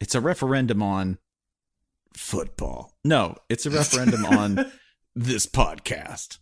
[0.00, 1.18] It's a referendum on
[2.16, 2.94] football.
[3.04, 4.72] No, it's a referendum on
[5.14, 6.38] this podcast.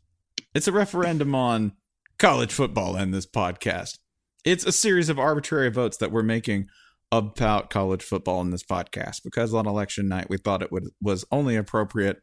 [0.55, 1.73] It's a referendum on
[2.19, 3.99] college football and this podcast.
[4.45, 6.69] It's a series of arbitrary votes that we're making
[7.11, 11.25] about college football in this podcast because on election night we thought it would, was
[11.33, 12.19] only appropriate,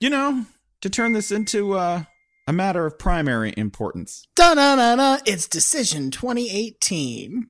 [0.00, 0.46] you know,
[0.80, 2.04] to turn this into uh,
[2.46, 4.26] a matter of primary importance.
[4.34, 5.22] Da da da da!
[5.26, 7.48] It's Decision 2018.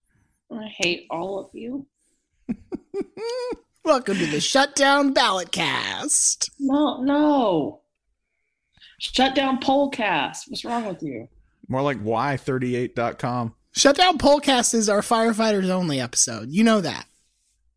[0.53, 1.87] I hate all of you.
[3.85, 6.51] Welcome to the Shutdown Ballot Cast.
[6.59, 7.81] No, no.
[8.99, 10.49] Shut down Pollcast.
[10.49, 11.29] What's wrong with you?
[11.69, 13.55] More like y38.com.
[13.73, 16.51] Shutdown Pollcast is our firefighters only episode.
[16.51, 17.07] You know that.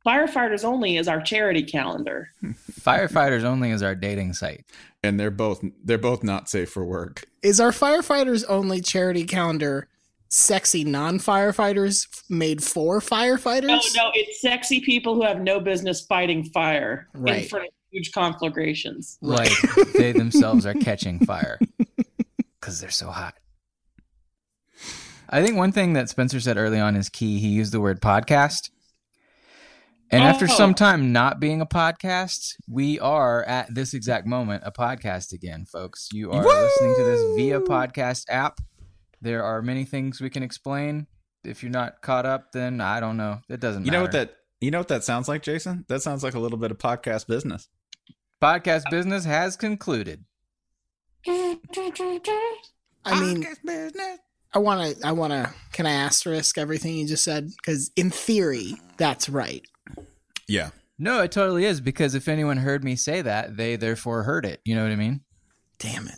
[0.06, 2.30] Firefighters Only is our charity calendar.
[2.80, 4.64] Firefighters only is our dating site.
[5.04, 7.26] And they're both they're both not safe for work.
[7.44, 9.90] Is our firefighters only charity calendar
[10.30, 13.68] sexy non firefighters made for firefighters?
[13.68, 18.12] No, no, it's sexy people who have no business fighting fire in front of huge
[18.12, 19.18] conflagrations.
[19.22, 19.52] Like
[19.96, 21.60] they themselves are catching fire
[22.60, 23.36] because they're so hot.
[25.30, 27.40] I think one thing that Spencer said early on is key.
[27.40, 28.70] He used the word podcast.
[30.10, 30.48] And after Oh.
[30.56, 35.66] some time not being a podcast, we are at this exact moment a podcast again,
[35.66, 36.08] folks.
[36.14, 38.62] You are listening to this via podcast app.
[39.22, 41.08] There are many things we can explain.
[41.44, 43.40] If you're not caught up, then I don't know.
[43.50, 43.98] It doesn't You matter.
[44.00, 45.86] know what that you know what that sounds like, Jason?
[45.88, 47.70] That sounds like a little bit of podcast business.
[48.42, 50.26] podcast business has concluded.
[51.28, 54.20] I mean, business.
[54.54, 57.50] I want to, I want to, can I asterisk everything you just said?
[57.58, 59.64] Because in theory, that's right.
[60.48, 60.70] Yeah.
[60.98, 64.62] No, it totally is because if anyone heard me say that, they therefore heard it.
[64.66, 65.22] You know what I mean?
[65.78, 66.18] Damn it.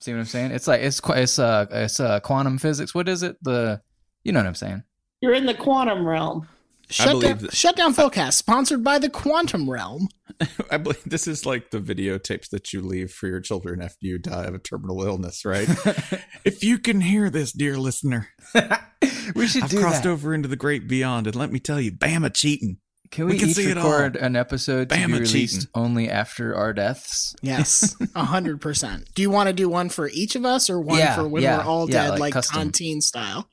[0.00, 0.52] See what I'm saying?
[0.52, 2.94] It's like it's it's uh it's uh quantum physics.
[2.94, 3.36] What is it?
[3.42, 3.80] The
[4.24, 4.82] you know what I'm saying?
[5.20, 6.46] You're in the quantum realm.
[6.90, 10.08] Shut believe down, that- Shutdown Fullcast, sponsored by the Quantum Realm.
[10.70, 14.18] I believe this is like the videotapes that you leave for your children after you
[14.18, 15.68] die of a terminal illness, right?
[16.46, 18.28] if you can hear this, dear listener,
[19.34, 20.08] we should I've do crossed that.
[20.08, 22.78] over into the great beyond, and let me tell you, Bama cheating.
[23.10, 25.70] Can we, we can each see record an episode to Bama be released cheating.
[25.74, 27.34] only after our deaths?
[27.42, 29.08] Yes, a hundred percent.
[29.14, 31.42] Do you want to do one for each of us, or one Yeah, for when
[31.42, 32.44] yeah, we're all yeah, dead, like like.
[32.44, 33.48] Tontine style?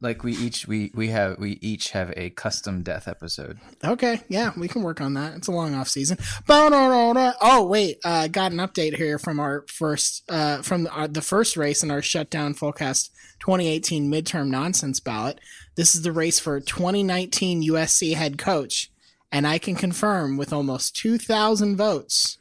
[0.00, 3.60] Like we each we we have we each have a custom death episode.
[3.84, 5.36] Okay, yeah, we can work on that.
[5.36, 6.18] It's a long off season.
[6.48, 7.34] Ba-da-da-da.
[7.40, 11.56] Oh wait, uh, got an update here from our first uh, from our, the first
[11.56, 15.38] race in our shutdown fullcast 2018 midterm nonsense ballot.
[15.74, 18.90] This is the race for 2019 USC head coach,
[19.30, 22.36] and I can confirm with almost 2,000 votes,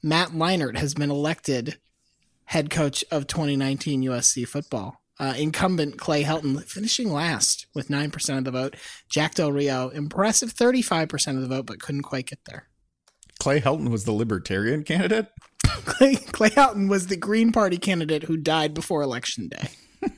[0.00, 1.78] Matt Leinart has been elected
[2.44, 5.02] head coach of 2019 USC football.
[5.18, 8.76] Uh, incumbent Clay Helton finishing last with 9% of the vote.
[9.08, 12.68] Jack Del Rio, impressive 35% of the vote, but couldn't quite get there.
[13.40, 15.26] Clay Helton was the Libertarian candidate.
[15.64, 19.68] Clay, Clay Helton was the Green Party candidate who died before Election Day.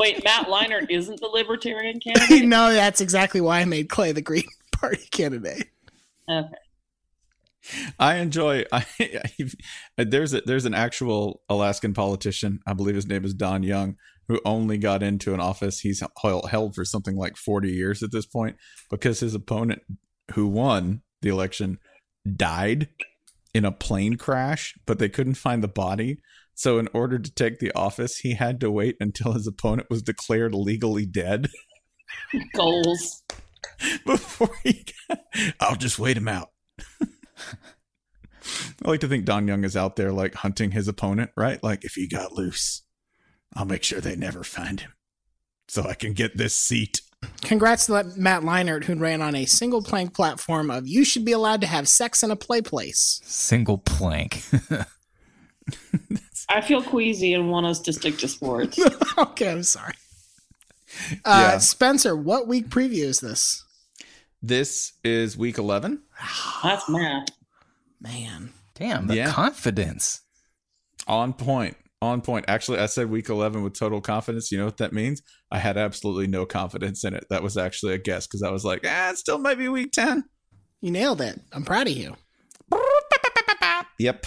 [0.00, 2.44] Wait, Matt Leinart isn't the Libertarian candidate?
[2.44, 5.68] no, that's exactly why I made Clay the Green Party candidate.
[6.28, 6.48] Okay.
[7.98, 8.64] I enjoy.
[8.72, 8.86] I,
[9.98, 12.60] there's a, there's an actual Alaskan politician.
[12.66, 13.96] I believe his name is Don Young,
[14.28, 18.24] who only got into an office he's held for something like 40 years at this
[18.24, 18.56] point
[18.88, 19.82] because his opponent,
[20.32, 21.78] who won the election,
[22.36, 22.88] died
[23.52, 26.20] in a plane crash, but they couldn't find the body.
[26.60, 30.02] So, in order to take the office, he had to wait until his opponent was
[30.02, 31.48] declared legally dead.
[32.52, 33.22] Goals.
[34.04, 35.20] Before he, got,
[35.58, 36.50] I'll just wait him out.
[37.00, 37.06] I
[38.84, 41.62] like to think Don Young is out there like hunting his opponent, right?
[41.62, 42.82] Like if he got loose,
[43.56, 44.92] I'll make sure they never find him,
[45.66, 47.00] so I can get this seat.
[47.40, 51.32] Congrats to Matt Leinart, who ran on a single plank platform of "You should be
[51.32, 54.42] allowed to have sex in a play place." Single plank.
[56.50, 58.78] I feel queasy and want us to stick to sports.
[59.18, 59.94] okay, I'm sorry.
[61.24, 61.58] Uh, yeah.
[61.58, 63.64] Spencer, what week preview is this?
[64.42, 66.02] This is week 11.
[66.64, 67.28] That's math.
[68.00, 68.50] Man.
[68.74, 69.30] Damn, the yeah.
[69.30, 70.22] confidence.
[71.06, 71.76] On point.
[72.02, 72.46] On point.
[72.48, 74.50] Actually, I said week 11 with total confidence.
[74.50, 75.22] You know what that means?
[75.52, 77.26] I had absolutely no confidence in it.
[77.30, 79.92] That was actually a guess because I was like, ah, it still might be week
[79.92, 80.24] 10.
[80.80, 81.38] You nailed it.
[81.52, 82.16] I'm proud of you.
[83.98, 84.26] Yep.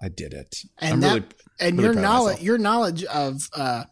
[0.00, 0.56] I did it.
[0.78, 1.26] And I'm that, really,
[1.60, 3.84] and really your knowledge your knowledge of uh,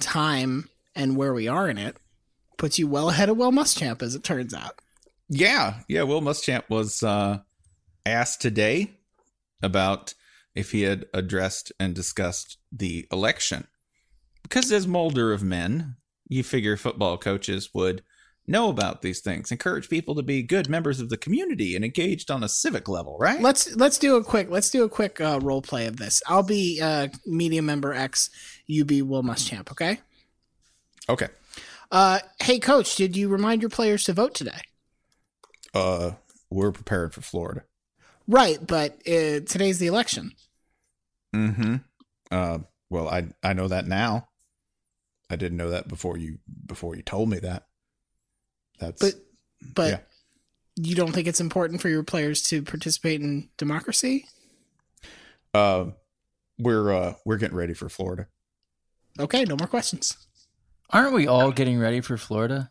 [0.00, 1.96] time and where we are in it
[2.58, 4.78] puts you well ahead of Will Muschamp, as it turns out.
[5.28, 6.02] Yeah, yeah.
[6.02, 7.40] Will Muschamp was uh,
[8.06, 8.92] asked today
[9.62, 10.14] about
[10.54, 13.66] if he had addressed and discussed the election,
[14.42, 15.96] because as molder of men,
[16.28, 18.02] you figure football coaches would
[18.46, 22.30] know about these things, encourage people to be good members of the community and engaged
[22.30, 23.40] on a civic level, right?
[23.40, 26.22] Let's let's do a quick let's do a quick uh, role play of this.
[26.26, 28.30] I'll be uh, media member X,
[28.66, 30.00] you be Will Muschamp, okay?
[31.08, 31.28] Okay.
[31.90, 34.60] Uh, hey, coach, did you remind your players to vote today?
[35.74, 36.12] Uh,
[36.50, 37.64] we're prepared for Florida.
[38.26, 40.32] Right, but uh, today's the election.
[41.34, 41.76] Mm-hmm.
[42.30, 42.58] Uh,
[42.88, 44.28] well, I I know that now.
[45.28, 47.66] I didn't know that before you before you told me that.
[48.82, 49.14] That's but
[49.74, 49.98] but yeah.
[50.76, 54.26] you don't think it's important for your players to participate in democracy?
[55.54, 55.86] Uh,
[56.58, 58.26] we're uh we're getting ready for Florida.
[59.20, 60.16] Okay, no more questions.
[60.90, 62.70] Aren't we all getting ready for Florida?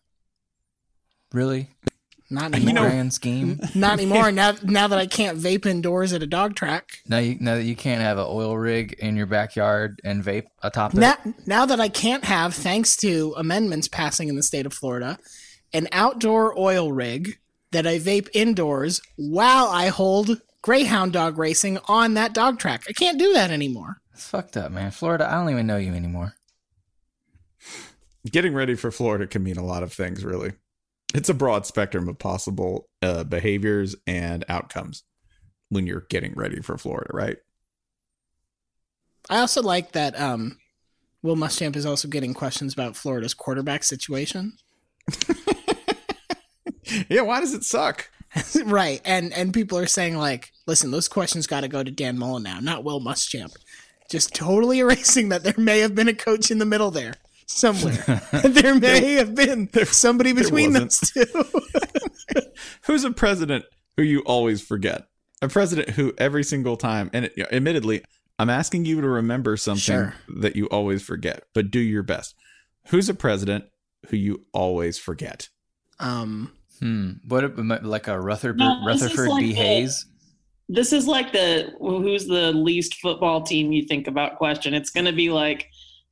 [1.31, 1.69] Really?
[2.29, 2.67] Not anymore.
[2.67, 3.59] You know, grand scheme.
[3.75, 4.31] Not anymore.
[4.31, 6.99] now, now that I can't vape indoors at a dog track.
[7.05, 10.45] Now, you, now that you can't have an oil rig in your backyard and vape
[10.63, 11.33] atop now, it.
[11.45, 15.19] Now that I can't have, thanks to amendments passing in the state of Florida,
[15.73, 17.39] an outdoor oil rig
[17.71, 22.83] that I vape indoors while I hold greyhound dog racing on that dog track.
[22.87, 23.97] I can't do that anymore.
[24.13, 24.91] It's fucked up, man.
[24.91, 26.35] Florida, I don't even know you anymore
[28.29, 30.53] getting ready for Florida can mean a lot of things, really.
[31.13, 35.03] It's a broad spectrum of possible uh, behaviors and outcomes
[35.69, 37.37] when you're getting ready for Florida, right?
[39.29, 40.57] I also like that um,
[41.21, 44.53] Will Muschamp is also getting questions about Florida's quarterback situation.
[47.09, 48.09] yeah, why does it suck?
[48.65, 52.17] right, and and people are saying like, listen, those questions got to go to Dan
[52.17, 53.55] Mullen now, not Will Muschamp.
[54.09, 58.21] Just totally erasing that there may have been a coach in the middle there somewhere.
[58.43, 61.25] there may there, have been there, somebody between those two.
[62.83, 63.65] Who's a president
[63.97, 65.07] who you always forget?
[65.41, 68.03] A president who every single time, and it, admittedly,
[68.39, 70.15] I'm asking you to remember something sure.
[70.39, 72.35] that you always forget, but do your best.
[72.87, 73.65] Who's a president
[74.07, 75.49] who you always forget?
[75.99, 77.11] Um, hmm.
[77.27, 79.53] What like a Rutherford no, Rutherford like B.
[79.53, 80.05] Hayes?
[80.67, 84.73] This is like the who's the least football team you think about question.
[84.73, 85.69] It's going to be like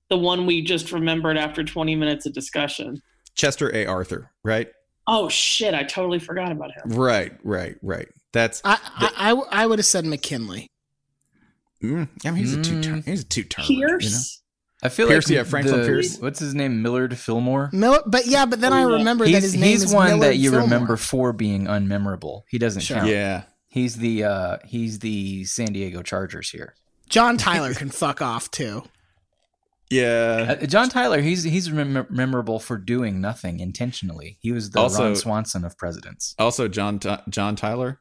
[0.10, 3.02] the one we just remembered after 20 minutes of discussion.
[3.36, 3.86] Chester A.
[3.86, 4.70] Arthur, right?
[5.08, 5.74] Oh shit!
[5.74, 6.84] I totally forgot about him.
[6.88, 8.08] Right, right, right.
[8.32, 10.70] That's I I, I, I would have said McKinley.
[11.82, 12.60] Mm, I mean, he's mm.
[12.60, 13.04] a two term.
[13.04, 13.66] He's a two term.
[13.66, 14.42] Pierce.
[14.82, 14.88] You know?
[14.88, 16.20] I feel Pierce, like yeah, Franklin the, Pierce.
[16.20, 16.82] What's his name?
[16.82, 17.70] Millard Fillmore.
[17.74, 20.24] Miller, but yeah, but then I remember he's, that his name he's is one Millard
[20.24, 20.64] that you Fillmore.
[20.66, 22.44] remember for being unmemorable.
[22.50, 22.98] He doesn't sure.
[22.98, 23.10] count.
[23.10, 26.76] Yeah, he's the uh he's the San Diego Chargers here.
[27.10, 28.84] John Tyler can fuck off too.
[29.90, 31.20] Yeah, uh, John Tyler.
[31.20, 34.38] He's he's mem- memorable for doing nothing intentionally.
[34.40, 36.36] He was the also, Ron Swanson of presidents.
[36.38, 38.00] Also, John John Tyler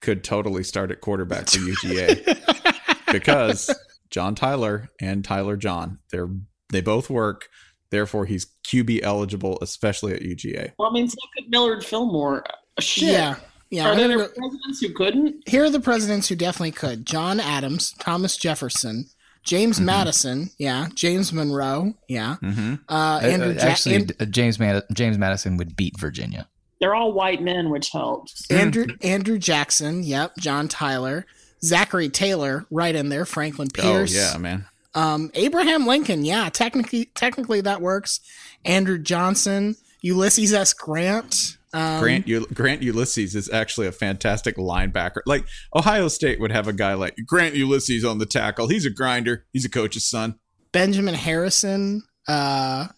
[0.00, 3.70] could totally start at quarterback for UGA because
[4.18, 6.28] John Tyler and Tyler John they're
[6.72, 7.48] They both work.
[7.90, 10.72] Therefore, he's QB eligible, especially at UGA.
[10.76, 12.44] Well, I mean, so could Millard Fillmore.
[12.80, 13.12] Shit.
[13.12, 13.36] Yeah.
[13.70, 13.88] Yeah.
[13.90, 15.48] Are there gonna presidents who couldn't?
[15.48, 19.06] Here are the presidents who definitely could John Adams, Thomas Jefferson,
[19.44, 22.74] James Madison, yeah, James Monroe, yeah, Mm-hmm.
[22.88, 26.48] uh, Uh, Andrew uh, Ja- actually, An- uh, James Mad- James Madison would beat Virginia.
[26.80, 28.50] They're all white men, which helps.
[28.50, 31.24] Andrew Andrew Jackson, yep, John Tyler,
[31.62, 34.66] Zachary Taylor, right in there, Franklin Pierce, Oh yeah, man.
[34.94, 38.20] um, Abraham Lincoln, yeah, technically technically that works.
[38.64, 40.72] Andrew Johnson, Ulysses S.
[40.72, 45.20] Grant, um, Grant U- Grant Ulysses is actually a fantastic linebacker.
[45.26, 48.68] Like Ohio State would have a guy like Grant Ulysses on the tackle.
[48.68, 49.44] He's a grinder.
[49.52, 50.38] He's a coach's son.
[50.72, 52.88] Benjamin Harrison, uh,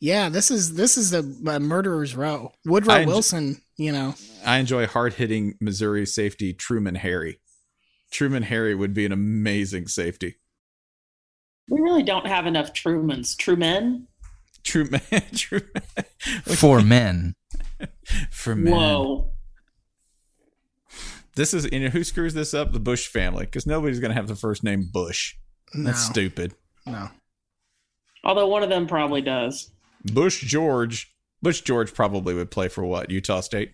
[0.00, 2.52] yeah, this is this is a, a murderer's row.
[2.64, 4.14] Woodrow I enj- Wilson, you know,
[4.46, 7.39] I enjoy hard hitting Missouri safety Truman Harry.
[8.10, 10.36] Truman Harry would be an amazing safety.
[11.68, 13.36] We really don't have enough Trumans.
[13.36, 14.08] Truman?
[14.64, 15.00] Truman,
[15.34, 15.70] Truman
[16.44, 17.34] For men.
[18.30, 18.72] for men.
[18.74, 19.30] Whoa.
[21.36, 22.72] This is you know who screws this up?
[22.72, 25.36] The Bush family, because nobody's gonna have the first name Bush.
[25.72, 26.12] That's No.
[26.12, 26.54] stupid.
[26.86, 27.08] no.
[28.22, 29.70] Although one of them probably does.
[30.04, 31.14] Bush George.
[31.40, 33.10] Bush George probably would play for what?
[33.10, 33.72] Utah State.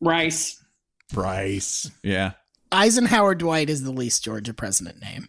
[0.00, 0.60] Rice.
[1.14, 1.88] Rice.
[2.02, 2.32] Yeah.
[2.74, 5.28] Eisenhower Dwight is the least Georgia president name.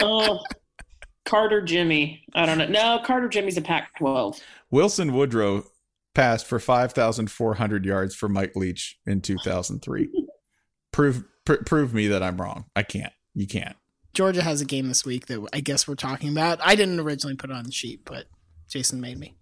[0.00, 0.40] Oh,
[1.24, 2.22] Carter Jimmy.
[2.34, 2.68] I don't know.
[2.68, 4.40] No, Carter Jimmy's a Pac 12.
[4.70, 5.64] Wilson Woodrow
[6.14, 10.08] passed for 5,400 yards for Mike Leach in 2003.
[10.92, 12.66] prove pr- prove me that I'm wrong.
[12.76, 13.12] I can't.
[13.34, 13.76] You can't.
[14.14, 16.60] Georgia has a game this week that I guess we're talking about.
[16.62, 18.26] I didn't originally put it on the sheet, but
[18.68, 19.36] Jason made me.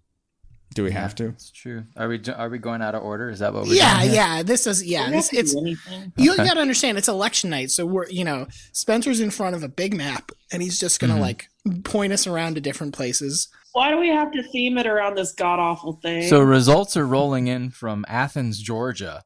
[0.75, 1.29] Do we have to?
[1.29, 1.85] It's true.
[1.97, 3.31] Are we are we going out of order?
[3.31, 4.17] Is that what we're Yeah, doing here?
[4.17, 4.43] yeah.
[4.43, 5.09] This is yeah.
[5.11, 6.45] This don't have to it's do you Okay.
[6.45, 9.69] got to understand it's election night, so we're you know Spencer's in front of a
[9.69, 11.21] big map and he's just gonna Mhm.
[11.21, 11.49] like
[11.85, 13.49] point us around to different places.
[13.73, 16.29] Why do we have to theme it around this god awful thing?
[16.29, 19.23] So results are rolling in from Athens, Georgia.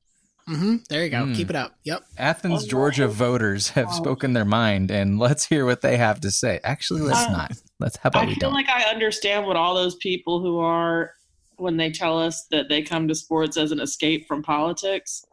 [0.46, 1.24] hmm There you go.
[1.26, 1.34] Hmm.
[1.34, 1.74] Keep it up.
[1.84, 2.02] Yep.
[2.16, 3.12] Athens, Oh, Georgia wow.
[3.12, 3.92] voters have Wow.
[3.92, 6.60] spoken their mind, and let's hear what they have to say.
[6.64, 7.52] Actually, let's Uh, not.
[7.80, 7.96] Let's.
[7.98, 8.54] How about I we feel don't?
[8.54, 11.10] like I understand what all those people who are
[11.58, 15.24] when they tell us that they come to sports as an escape from politics.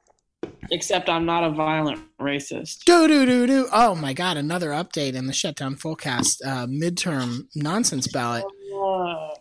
[0.71, 2.83] Except I'm not a violent racist.
[2.85, 3.67] Do do do do.
[3.71, 4.37] Oh my god!
[4.37, 8.45] Another update in the shutdown forecast uh, midterm nonsense ballot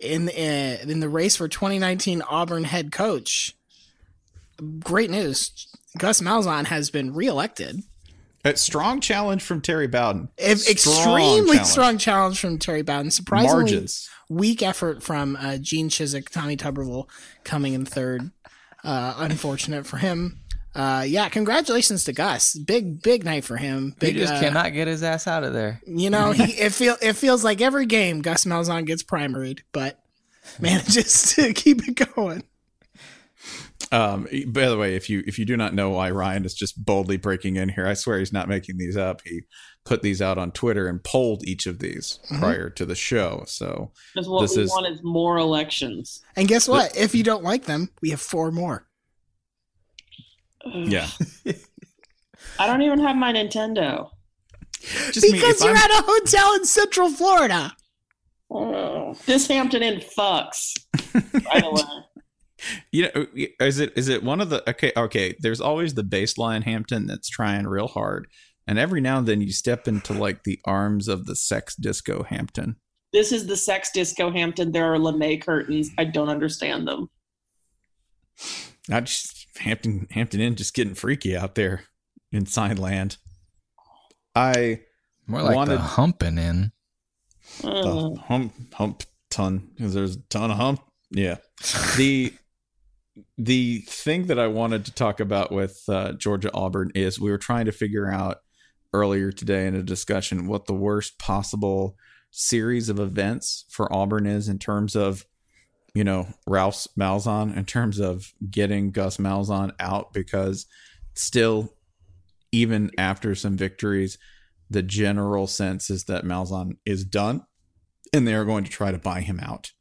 [0.00, 3.54] in uh, in the race for 2019 Auburn head coach.
[4.80, 5.68] Great news!
[5.98, 7.82] Gus Malzahn has been reelected.
[8.44, 10.28] A strong challenge from Terry Bowden.
[10.36, 11.66] If Strong extremely challenge.
[11.66, 13.10] strong challenge from Terry Bowden.
[13.10, 14.10] Surprisingly margins.
[14.28, 17.08] weak effort from uh, Gene Chizik, Tommy Tuberville
[17.44, 18.30] coming in third.
[18.82, 20.40] Uh, unfortunate for him.
[20.74, 22.54] Uh, yeah, congratulations to Gus.
[22.54, 23.94] Big big night for him.
[24.00, 25.80] He just uh, cannot get his ass out of there.
[25.86, 30.00] You know, he it feel it feels like every game Gus Malzahn gets primaried, but
[30.60, 32.42] manages to keep it going.
[33.92, 36.84] Um, by the way, if you if you do not know why Ryan is just
[36.84, 39.20] boldly breaking in here, I swear he's not making these up.
[39.24, 39.42] He
[39.84, 42.38] put these out on Twitter and polled each of these Mhm.
[42.40, 43.44] prior to the show.
[43.46, 46.22] So Because what This we is- want is more elections.
[46.36, 46.96] And guess what?
[46.96, 48.88] If you don't like them, we have four more.
[50.66, 50.72] Ugh.
[50.88, 51.08] yeah,
[52.58, 54.10] I don't even have my Nintendo.
[55.12, 57.76] just because if you're I'm- at a hotel in Central Florida.
[58.50, 60.72] Oh, this Hampton Inn fucks.
[61.12, 61.82] By the way.
[62.92, 63.26] You know
[63.60, 67.28] is it is it one of the okay okay there's always the baseline hampton that's
[67.28, 68.26] trying real hard
[68.66, 72.22] and every now and then you step into like the arms of the sex disco
[72.22, 72.76] hampton
[73.12, 74.72] This is the sex disco Hampton.
[74.72, 75.90] There are lame curtains.
[75.98, 77.08] I don't understand them.
[78.88, 81.84] not just hampton hampton inn just getting freaky out there
[82.32, 83.16] in sign land
[84.34, 84.80] i
[85.26, 86.72] More like wanted the humping in.
[87.62, 90.80] the Uh, hump hump ton because there's a ton of hump
[91.10, 91.36] yeah
[91.96, 92.32] the
[93.38, 97.38] the thing that i wanted to talk about with uh, georgia auburn is we were
[97.38, 98.38] trying to figure out
[98.92, 101.96] earlier today in a discussion what the worst possible
[102.30, 105.24] series of events for auburn is in terms of
[105.94, 110.66] you know ralph malzahn in terms of getting gus malzahn out because
[111.14, 111.72] still
[112.50, 114.18] even after some victories
[114.70, 117.44] the general sense is that malzahn is done
[118.14, 119.72] and they are going to try to buy him out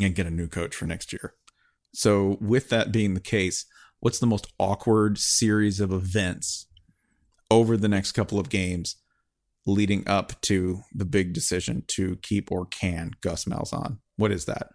[0.00, 1.34] and get a new coach for next year.
[1.96, 3.64] So, with that being the case,
[4.00, 6.66] what's the most awkward series of events
[7.50, 8.96] over the next couple of games
[9.64, 13.96] leading up to the big decision to keep or can Gus Malzahn?
[14.16, 14.68] What is that?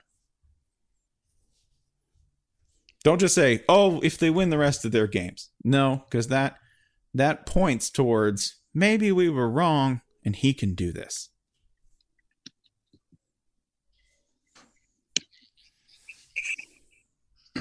[3.03, 6.57] Don't just say, "Oh, if they win the rest of their games." No, because that
[7.13, 11.29] that points towards maybe we were wrong and he can do this.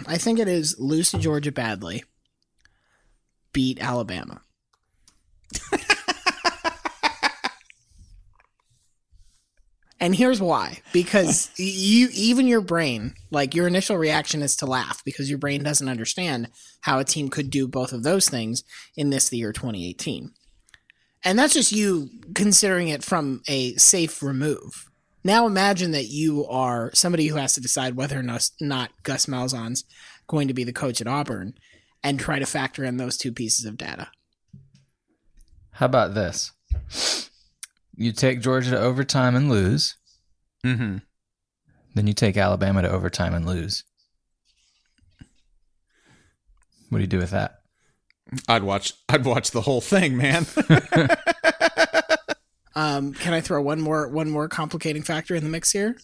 [0.06, 2.04] I think it is lose to Georgia badly,
[3.52, 4.42] beat Alabama.
[10.00, 15.02] and here's why: because you, even your brain, like your initial reaction is to laugh
[15.04, 16.48] because your brain doesn't understand
[16.82, 18.64] how a team could do both of those things
[18.96, 20.32] in this the year 2018.
[21.24, 24.89] And that's just you considering it from a safe remove.
[25.22, 29.26] Now imagine that you are somebody who has to decide whether or not, not Gus
[29.26, 29.84] Malzahn's
[30.26, 31.54] going to be the coach at Auburn
[32.02, 34.08] and try to factor in those two pieces of data.
[35.72, 36.52] How about this?
[37.94, 39.96] You take Georgia to overtime and lose.
[40.64, 40.98] Mm-hmm.
[41.94, 43.84] Then you take Alabama to overtime and lose.
[46.88, 47.56] What do you do with that?
[48.48, 48.94] I'd watch.
[49.08, 50.46] I'd watch the whole thing, man.
[52.74, 55.96] Um, can I throw one more one more complicating factor in the mix here?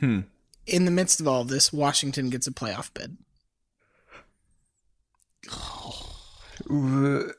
[0.00, 0.20] Hmm.
[0.66, 3.16] In the midst of all of this, Washington gets a playoff bid.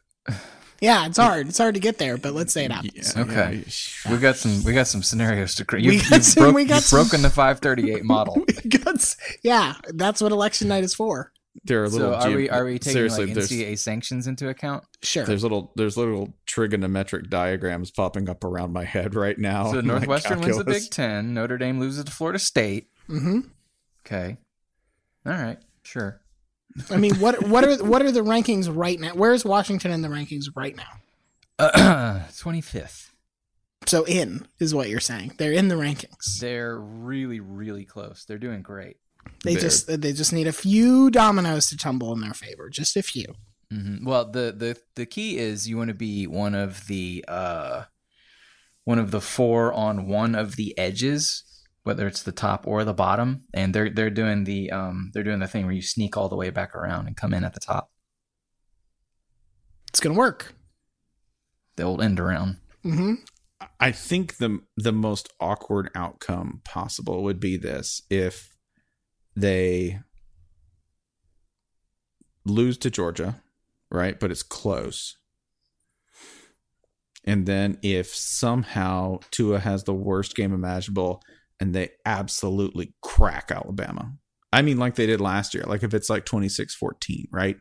[0.81, 1.47] Yeah, it's hard.
[1.47, 3.15] It's hard to get there, but let's say it happens.
[3.15, 3.63] Okay,
[4.11, 4.61] we got some.
[4.65, 5.87] We got some scenarios to create.
[5.87, 8.43] We You, got you've, some- broke, we got you've broken the 538 model.
[8.65, 11.31] That's- yeah, that's what election night is for.
[11.63, 12.11] There are little.
[12.11, 13.25] So are geom- we are we taking seriously?
[13.27, 14.83] like NCAA sanctions into account?
[15.01, 15.23] Sure.
[15.25, 19.71] there's little there's little trigonometric diagrams popping up around my head right now.
[19.71, 20.63] So Northwestern wins the.
[20.63, 21.33] Big Ten.
[21.33, 22.87] Notre Dame loses to Florida State.
[23.09, 23.41] Mm-hmm.
[24.05, 24.37] Okay.
[25.25, 25.57] All right.
[25.83, 26.21] Sure.
[26.89, 29.11] I mean, what what are what are the rankings right now?
[29.13, 32.25] Where's Washington in the rankings right now?
[32.37, 33.11] Twenty fifth.
[33.85, 35.33] So in is what you're saying.
[35.37, 36.39] They're in the rankings.
[36.39, 38.25] They're really really close.
[38.27, 38.97] They're doing great.
[39.43, 42.95] They They're- just they just need a few dominoes to tumble in their favor, just
[42.97, 43.25] a few.
[43.75, 47.83] Hmm Well, the the the key is you want to be one of the uh
[48.85, 51.43] one of the four on one of the edges,
[51.83, 55.39] whether it's the top or the bottom, and they're they're doing the um they're doing
[55.39, 57.59] the thing where you sneak all the way back around and come in at the
[57.59, 57.91] top.
[59.89, 60.53] It's gonna work.
[61.75, 62.57] The old end around.
[62.85, 63.15] Mm-hmm.
[63.79, 68.55] I think the the most awkward outcome possible would be this if
[69.35, 69.99] they
[72.45, 73.41] lose to Georgia,
[73.95, 74.19] right?
[74.19, 75.17] But it's close.
[77.23, 81.21] And then if somehow Tua has the worst game imaginable
[81.59, 84.13] and they absolutely crack Alabama.
[84.53, 85.63] I mean like they did last year.
[85.65, 87.57] Like if it's like 26-14, right?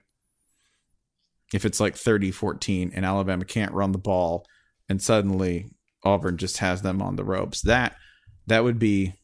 [1.53, 4.45] If it's like 30-14 and Alabama can't run the ball
[4.89, 5.71] and suddenly
[6.05, 7.63] Auburn just has them on the ropes.
[7.63, 7.97] That
[8.47, 9.15] that would be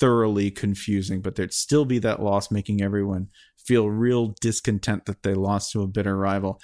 [0.00, 5.34] thoroughly confusing, but there'd still be that loss making everyone feel real discontent that they
[5.34, 6.60] lost to a bitter rival.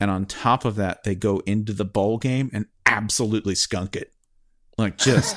[0.00, 4.12] And on top of that, they go into the bowl game and absolutely skunk it.
[4.76, 5.36] Like just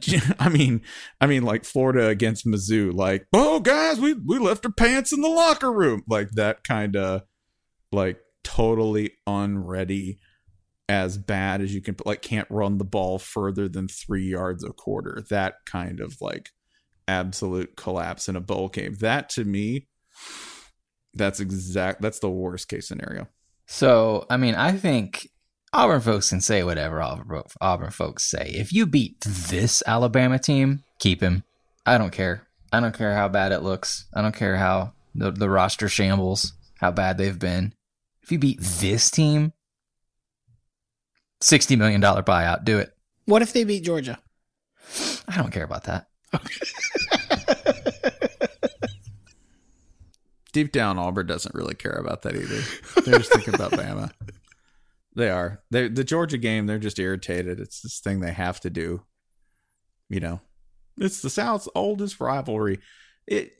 [0.40, 0.80] I mean,
[1.20, 5.20] I mean like Florida against Mizzou, like, oh guys, we we left our pants in
[5.20, 6.02] the locker room.
[6.08, 7.22] Like that kind of
[7.92, 10.18] like totally unready
[10.88, 14.70] as bad as you can like can't run the ball further than three yards a
[14.70, 16.50] quarter that kind of like
[17.08, 19.86] absolute collapse in a bowl game that to me
[21.14, 23.28] that's exact that's the worst case scenario
[23.66, 25.28] So, I mean, I think
[25.72, 28.52] Auburn folks can say whatever Auburn, Auburn folks say.
[28.54, 31.42] If you beat this Alabama team, keep him.
[31.84, 32.46] I don't care.
[32.72, 34.06] I don't care how bad it looks.
[34.14, 37.74] I don't care how the, the roster shambles, how bad they've been.
[38.22, 39.52] If you beat this team,
[41.42, 42.92] $60 million buyout, do it.
[43.24, 44.18] What if they beat Georgia?
[45.28, 46.06] I don't care about that.
[50.52, 52.62] deep down auburn doesn't really care about that either.
[53.02, 54.10] They're just thinking about bama.
[55.14, 55.62] They are.
[55.70, 57.60] They the georgia game they're just irritated.
[57.60, 59.02] It's this thing they have to do.
[60.08, 60.40] You know
[60.98, 62.78] it's the south's oldest rivalry.
[63.26, 63.52] It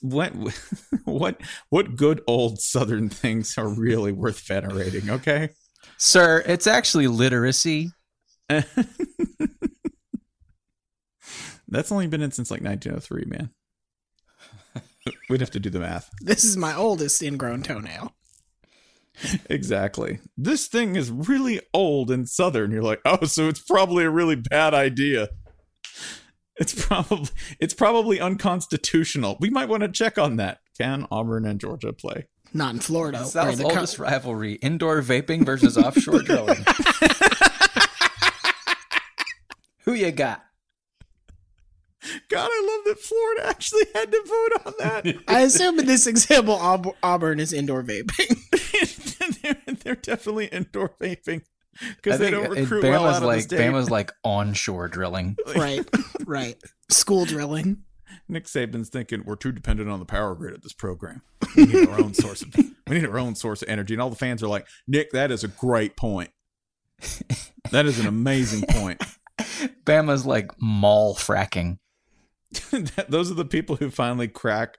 [0.00, 0.32] what
[1.04, 5.50] what what good old southern things are really worth venerating okay?
[5.96, 7.90] Sir, it's actually literacy.
[11.70, 13.50] That's only been in since like 1903 man
[15.30, 18.12] we'd have to do the math This is my oldest ingrown toenail.
[19.48, 24.10] exactly this thing is really old and southern you're like oh so it's probably a
[24.10, 25.28] really bad idea
[26.56, 27.28] it's probably
[27.58, 32.26] it's probably unconstitutional we might want to check on that can auburn and georgia play
[32.54, 33.18] Not in Florida.
[33.18, 36.64] The where South's the co- oldest rivalry indoor vaping versus offshore drilling.
[39.84, 40.42] Who you got?
[42.28, 46.06] God i love that florida actually had to vote on that I assume in this
[46.06, 46.58] example,
[47.02, 48.36] Auburn is indoor vaping.
[49.42, 51.42] they're, they're definitely indoor vaping
[51.96, 54.88] because they don't it- recruit well Bama's out of like the state Bama's like onshore
[54.88, 55.36] drilling.
[55.56, 55.88] right,
[56.26, 56.56] right.
[56.88, 57.84] School drilling.
[58.28, 61.22] Nick Saban's thinking we're too dependent on the power grid of this program.
[61.56, 63.94] We need our own source of we need our own source of energy.
[63.94, 66.30] And all the fans are like, Nick, that is a great point.
[67.70, 69.00] That is an amazing point.
[69.84, 71.78] Bama's like mall fracking.
[73.08, 74.78] Those are the people who finally crack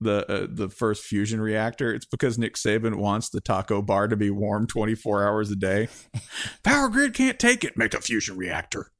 [0.00, 1.94] the uh, the first fusion reactor.
[1.94, 5.88] It's because Nick Saban wants the taco bar to be warm 24 hours a day.
[6.62, 7.76] Power grid can't take it.
[7.76, 8.90] Make a fusion reactor.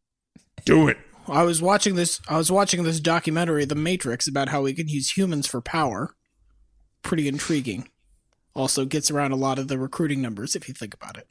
[0.65, 0.99] Do it.
[1.29, 2.21] I was watching this.
[2.29, 6.15] I was watching this documentary, The Matrix, about how we can use humans for power.
[7.03, 7.89] Pretty intriguing.
[8.55, 11.27] Also gets around a lot of the recruiting numbers if you think about it.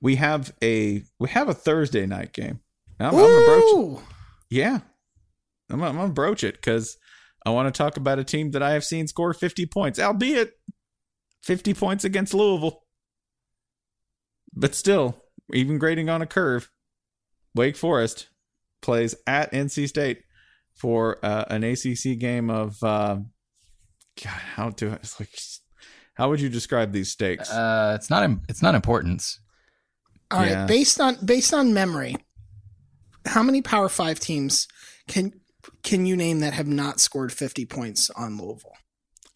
[0.00, 2.60] We have a we have a Thursday night game.
[3.00, 4.04] I'm, I'm broach it.
[4.50, 4.80] Yeah,
[5.70, 6.96] I'm, I'm gonna broach it because
[7.46, 10.52] I want to talk about a team that I have seen score 50 points, albeit
[11.42, 12.82] 50 points against Louisville.
[14.54, 15.22] But still,
[15.52, 16.70] even grading on a curve,
[17.54, 18.28] Wake Forest
[18.82, 20.22] plays at NC State
[20.74, 23.16] for uh, an ACC game of uh,
[24.22, 24.30] God.
[24.30, 25.30] How do I, it's like?
[26.14, 27.50] How would you describe these stakes?
[27.50, 28.28] Uh, it's not.
[28.48, 29.40] It's not importance.
[30.30, 30.66] All right, Yeah.
[30.66, 32.16] based on based on memory,
[33.26, 34.68] how many Power Five teams
[35.08, 35.32] can
[35.82, 38.72] can you name that have not scored fifty points on Louisville?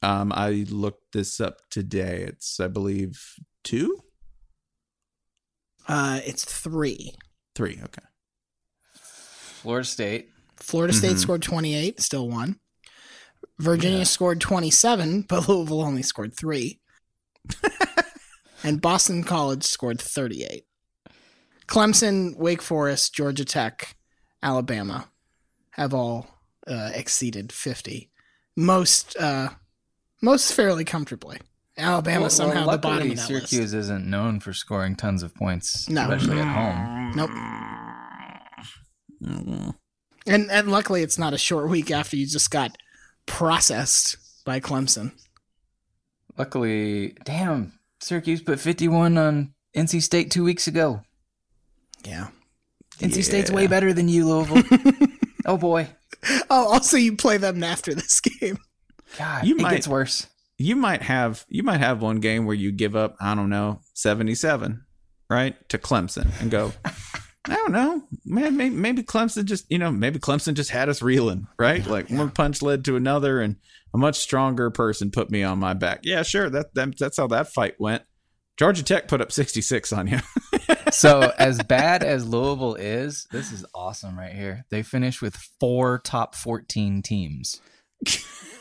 [0.02, 2.22] Um, I looked this up today.
[2.28, 3.20] It's I believe
[3.64, 4.02] two,
[5.86, 7.14] Uh, it's three.
[7.54, 7.80] three.
[7.82, 8.02] Okay.
[8.94, 10.30] Florida State.
[10.56, 11.20] Florida State Mhm.
[11.20, 12.60] scored twenty eight, still won.
[13.58, 16.80] Virginia scored twenty seven, but Louisville only scored three.
[18.62, 20.64] and Boston College scored thirty eight.
[21.66, 23.96] Clemson, Wake Forest, Georgia Tech,
[24.42, 25.10] Alabama
[25.78, 26.26] have all
[26.66, 28.10] uh, exceeded fifty.
[28.56, 29.50] Most uh,
[30.20, 31.38] most fairly comfortably.
[31.76, 33.74] Alabama Well, somehow well, the bottom of Syracuse list.
[33.74, 36.10] isn't known for scoring tons of points, No.
[36.10, 37.12] especially at home.
[37.14, 37.30] Nope.
[39.22, 39.74] Mm.
[40.26, 42.76] And and luckily it's not a short week after you just got
[43.26, 45.12] processed by Clemson.
[46.36, 51.02] Luckily, damn, Syracuse put 51 on NC State two weeks ago.
[52.04, 52.28] Yeah.
[53.00, 54.62] NC State's way better than you, Louisville.
[55.46, 55.88] oh boy,
[56.50, 58.58] Oh, also you play them after this game.
[59.16, 60.26] God, You it might- gets worse.
[60.60, 63.80] You might have you might have one game where you give up I don't know
[63.94, 64.84] seventy seven,
[65.30, 66.72] right to Clemson and go.
[66.84, 68.56] I don't know, man.
[68.56, 71.86] Maybe, maybe Clemson just you know maybe Clemson just had us reeling, right?
[71.86, 73.54] Like one punch led to another, and
[73.94, 76.00] a much stronger person put me on my back.
[76.02, 76.50] Yeah, sure.
[76.50, 78.02] That, that that's how that fight went.
[78.58, 80.18] Georgia Tech put up sixty six on you.
[80.90, 84.64] So, as bad as Louisville is, this is awesome right here.
[84.70, 87.60] They finish with four top 14 teams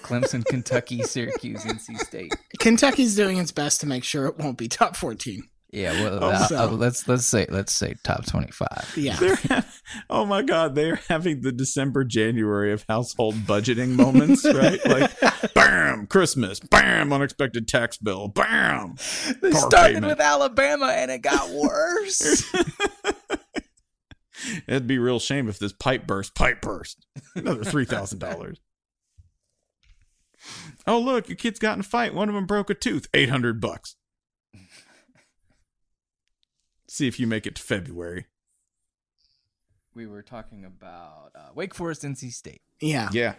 [0.01, 2.33] Clemson, Kentucky, Syracuse, NC State.
[2.59, 5.43] Kentucky's doing its best to make sure it won't be top 14.
[5.69, 8.93] Yeah, well, Oh, uh, so- uh, let's let's say let's say top 25.
[8.95, 9.35] Yeah.
[9.49, 9.65] Ha-
[10.09, 14.79] oh my god, they're having the December January of household budgeting moments, right?
[14.85, 15.11] Like,
[15.53, 18.95] bam, Christmas, bam, unexpected tax bill, bam.
[19.41, 20.05] They Car started payment.
[20.07, 22.43] with Alabama and it got worse.
[24.67, 26.33] It'd be a real shame if this pipe burst.
[26.33, 27.05] Pipe burst.
[27.35, 28.61] Another three thousand dollars.
[30.85, 32.13] Oh look, your kids got in a fight.
[32.13, 33.07] One of them broke a tooth.
[33.13, 33.96] Eight hundred bucks.
[36.97, 38.25] See if you make it to February.
[39.93, 42.61] we were talking about uh, Wake Forest, NC State.
[42.81, 43.09] Yeah.
[43.11, 43.35] Yeah,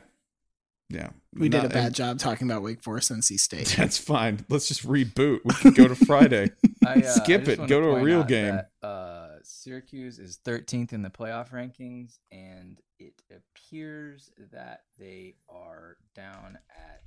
[0.88, 1.08] yeah.
[1.34, 3.74] We did a Not- bad job talking about Wake Forest NC State.
[3.76, 4.44] That's fine.
[4.48, 5.40] Let's just reboot.
[5.44, 6.52] We can go to Friday.
[6.86, 7.58] I, uh, Skip I it.
[7.58, 8.60] wanna Go to a real game.
[8.80, 15.96] that, uh, Syracuse is 13th in the playoff rankings, and it appears that they are
[16.14, 17.02] down at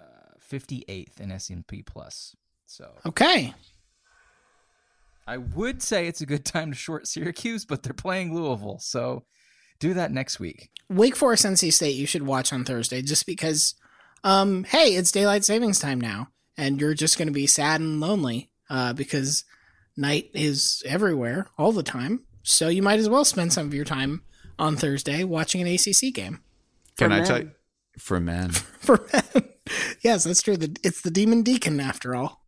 [0.00, 2.36] uh, 58th in S&P Plus.
[2.66, 3.54] So Okay.
[5.30, 9.24] I would say it's a good time to short Syracuse, but they're playing Louisville, so
[9.78, 10.70] do that next week.
[10.88, 13.74] Wake Forest NC State you should watch on Thursday just because
[14.24, 18.00] um hey, it's daylight savings time now and you're just going to be sad and
[18.00, 19.44] lonely uh because
[19.96, 22.24] night is everywhere all the time.
[22.42, 24.22] So you might as well spend some of your time
[24.58, 26.40] on Thursday watching an ACC game.
[26.98, 27.24] Can For I men.
[27.24, 27.50] tell you?
[27.98, 28.50] For men.
[28.80, 29.44] For men.
[30.02, 30.56] yes, that's true.
[30.56, 32.39] The- It's the Demon Deacon after all.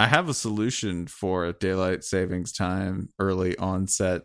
[0.00, 4.22] I have a solution for daylight savings time early onset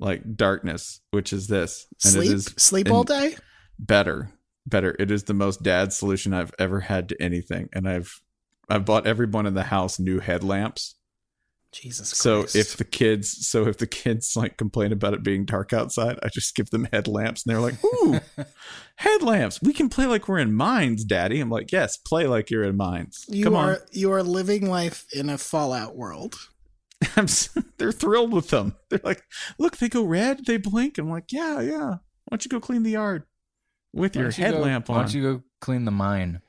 [0.00, 1.86] like darkness, which is this.
[2.04, 3.36] And Sleep is sleep all day?
[3.78, 4.30] Better.
[4.66, 4.94] Better.
[4.98, 7.68] It is the most dad solution I've ever had to anything.
[7.72, 8.20] And I've
[8.68, 10.94] I've bought everyone in the house new headlamps.
[11.72, 12.56] Jesus So Christ.
[12.56, 16.28] if the kids so if the kids like complain about it being dark outside, I
[16.28, 18.20] just give them headlamps and they're like, Ooh,
[18.96, 19.60] headlamps.
[19.62, 21.40] We can play like we're in mines, Daddy.
[21.40, 23.24] I'm like, Yes, play like you're in mines.
[23.28, 23.78] you Come are on.
[23.92, 26.36] you are living life in a Fallout world.
[27.16, 27.26] I'm,
[27.78, 28.74] they're thrilled with them.
[28.90, 29.22] They're like,
[29.58, 30.98] look, they go red, they blink.
[30.98, 31.88] I'm like, yeah, yeah.
[31.90, 31.98] Why
[32.30, 33.24] don't you go clean the yard?
[33.94, 36.40] with your don't you go- headlamp Why don't you go clean the mine?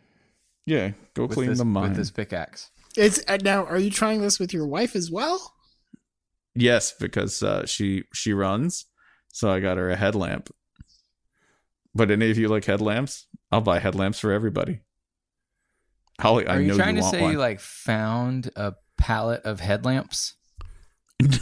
[0.66, 1.90] yeah, go with clean this, the mine.
[1.90, 2.70] with this pickaxe.
[2.98, 3.66] It's uh, now.
[3.66, 5.54] Are you trying this with your wife as well?
[6.56, 8.86] Yes, because uh, she she runs,
[9.32, 10.50] so I got her a headlamp.
[11.96, 13.28] But any of you like headlamps?
[13.52, 14.82] I'll buy headlamps for everybody.
[16.20, 17.32] Holly, I Are you know trying you to say one.
[17.32, 20.36] you like found a pallet of headlamps?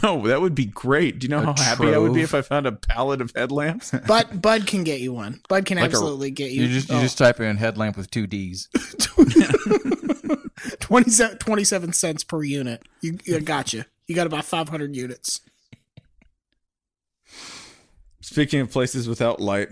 [0.02, 1.20] No, that would be great.
[1.20, 3.30] Do you know A how happy I would be if I found a pallet of
[3.36, 3.92] headlamps?
[4.08, 5.40] Bud Bud can get you one.
[5.48, 6.62] Bud can Like a- absolutely get you.
[6.64, 8.68] You just you oh, just type in headlamp with two D's.
[10.80, 12.82] 27, 27 cents per unit.
[13.00, 13.84] You, you got you.
[14.06, 15.42] You got about five hundred units.
[18.20, 19.68] Speaking of places without light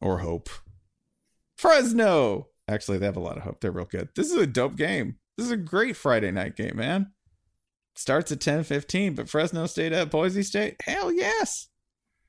[0.00, 0.48] or hope,
[1.56, 2.48] Fresno.
[2.66, 3.60] Actually, they have a lot of hope.
[3.60, 4.10] They're real good.
[4.14, 5.16] This is a dope game.
[5.36, 7.12] This is a great Friday night game, man.
[7.94, 10.76] Starts at ten fifteen, but Fresno State at Boise State.
[10.84, 11.68] Hell yes.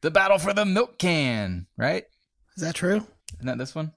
[0.01, 2.05] The battle for the milk can, right?
[2.55, 3.05] Is that true?
[3.35, 3.91] Isn't that this one?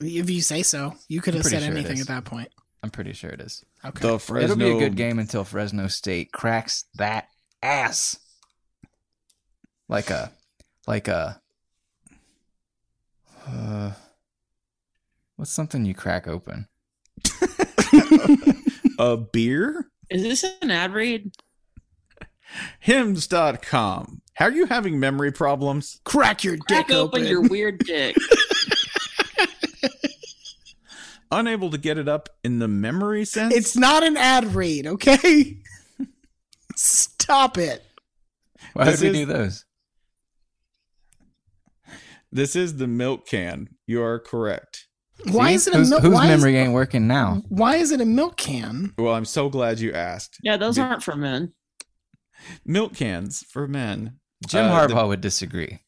[0.00, 2.48] If you say so, you could have said sure anything at that point.
[2.82, 3.64] I'm pretty sure it is.
[3.84, 4.00] Okay.
[4.00, 4.44] The Fresno.
[4.44, 7.28] It'll be a good game until Fresno State cracks that
[7.62, 8.18] ass.
[9.88, 10.32] Like a,
[10.86, 11.40] like a,
[13.46, 13.92] uh,
[15.36, 16.68] what's something you crack open?
[18.98, 19.86] A beer.
[20.10, 21.32] Is this an ad read?
[22.80, 24.22] Hims.com.
[24.34, 26.00] How are you having memory problems?
[26.04, 27.30] Crack your Crack dick open open.
[27.30, 28.16] your weird dick.
[31.32, 33.54] Unable to get it up in the memory sense?
[33.54, 35.58] It's not an ad read, okay?
[36.76, 37.84] Stop it.
[38.72, 39.64] Why This did we is- do those?
[42.32, 43.68] This is the milk can.
[43.86, 44.86] You are correct.
[45.32, 45.54] Why See?
[45.54, 46.02] is it a whose, milk?
[46.02, 47.42] whose why, memory is, ain't working now?
[47.48, 48.94] why is it a milk can?
[48.96, 50.38] Well, I'm so glad you asked.
[50.42, 51.52] Yeah, those Be- aren't for men.
[52.64, 54.18] Milk cans for men.
[54.46, 55.80] Jim Uh, Harbaugh the- would disagree.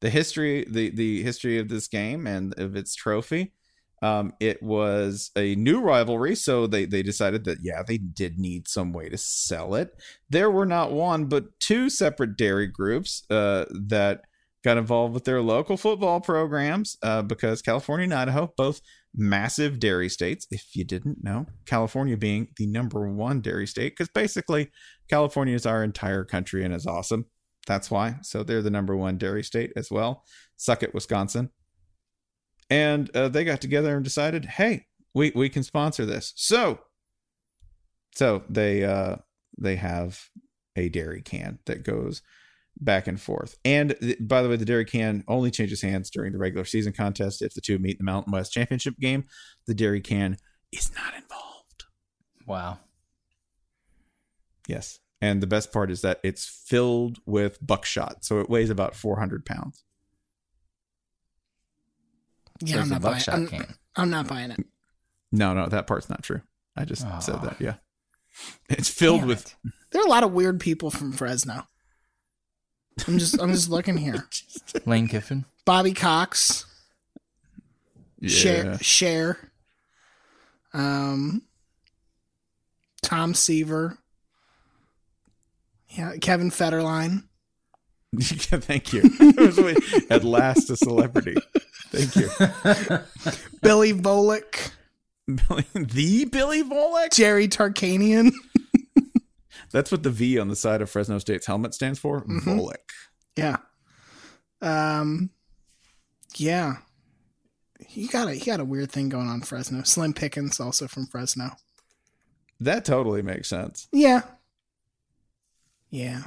[0.00, 3.52] the history the the history of this game and of its trophy
[4.02, 8.68] um it was a new rivalry so they they decided that yeah they did need
[8.68, 9.90] some way to sell it
[10.28, 14.22] there were not one but two separate dairy groups uh that
[14.64, 18.80] got involved with their local football programs uh because california and idaho both
[19.14, 24.08] massive dairy states if you didn't know california being the number one dairy state because
[24.08, 24.70] basically
[25.08, 27.26] california is our entire country and is awesome
[27.66, 28.16] that's why.
[28.22, 30.24] So they're the number one dairy state as well.
[30.56, 31.50] Suck it, Wisconsin.
[32.72, 36.32] And uh, they got together and decided, hey, we we can sponsor this.
[36.36, 36.80] So,
[38.14, 39.16] so they uh
[39.58, 40.30] they have
[40.74, 42.22] a dairy can that goes
[42.80, 43.58] back and forth.
[43.62, 46.94] And th- by the way, the dairy can only changes hands during the regular season
[46.94, 47.42] contest.
[47.42, 49.24] If the two meet in the Mountain West Championship game,
[49.66, 50.38] the dairy can
[50.72, 51.84] is not involved.
[52.46, 52.78] Wow.
[54.66, 54.98] Yes.
[55.20, 58.24] And the best part is that it's filled with buckshot.
[58.24, 59.84] So it weighs about 400 pounds.
[62.62, 63.14] Yeah, There's I'm not buying.
[63.14, 63.74] buckshot I'm.
[63.96, 64.60] I'm not buying it.
[65.30, 66.40] No, no, that part's not true.
[66.76, 67.56] I just said that.
[67.60, 67.74] Yeah.
[68.70, 69.46] It's filled Damn with.
[69.64, 69.72] it.
[69.90, 71.66] There are a lot of weird people from Fresno.
[73.06, 74.28] I'm just I'm just looking here.
[74.86, 75.44] Lane Kiffin.
[75.64, 76.64] Bobby Cox,
[78.20, 78.28] Yeah.
[78.28, 79.38] Cher, Cher,
[80.74, 81.42] um,
[83.02, 83.98] Tom Seaver,
[85.90, 87.24] yeah, Kevin Federline.
[88.20, 89.02] Thank you.
[89.20, 91.36] It was wait- At last, a celebrity.
[91.92, 92.28] Thank you.
[93.62, 94.70] Billy Volek,
[95.26, 97.12] Billy- the Billy Volek?
[97.12, 98.32] Jerry Tarkanian.
[99.72, 102.22] That's what the V on the side of Fresno State's helmet stands for.
[102.24, 102.40] Mhm.
[102.42, 102.76] Volek.
[103.36, 103.56] Yeah.
[104.60, 105.30] Um
[106.36, 106.76] yeah.
[107.86, 109.82] He got a he got a weird thing going on Fresno.
[109.82, 111.50] Slim Pickens also from Fresno.
[112.60, 113.88] That totally makes sense.
[113.92, 114.22] Yeah.
[115.90, 116.22] Yeah.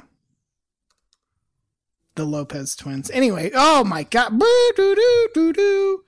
[2.16, 3.10] The Lopez twins.
[3.10, 4.38] Anyway, oh my god.
[4.38, 6.00] Boo doo doo doo doo.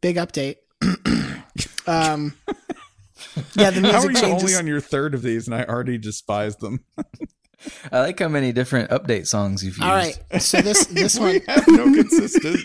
[0.00, 0.56] Big update.
[1.86, 2.34] um
[3.54, 4.42] Yeah, the How are music you changes.
[4.42, 6.84] only on your third of these and I already despise them?
[7.92, 9.82] I like how many different update songs you've used.
[9.82, 10.16] All right.
[10.38, 12.60] So this this one we have no consistent.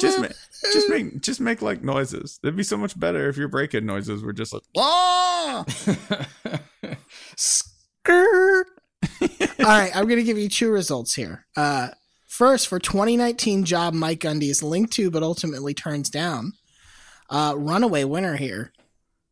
[0.00, 0.32] just make,
[0.72, 2.40] just make, just make like noises.
[2.42, 5.64] It'd be so much better if your break-in noises were just like, ah!
[7.36, 8.66] Skirt.
[9.20, 11.46] All right, I'm going to give you two results here.
[11.56, 11.88] Uh,
[12.26, 16.52] first, for 2019 job Mike Gundy is linked to, but ultimately turns down.
[17.30, 18.72] Uh, runaway winner here.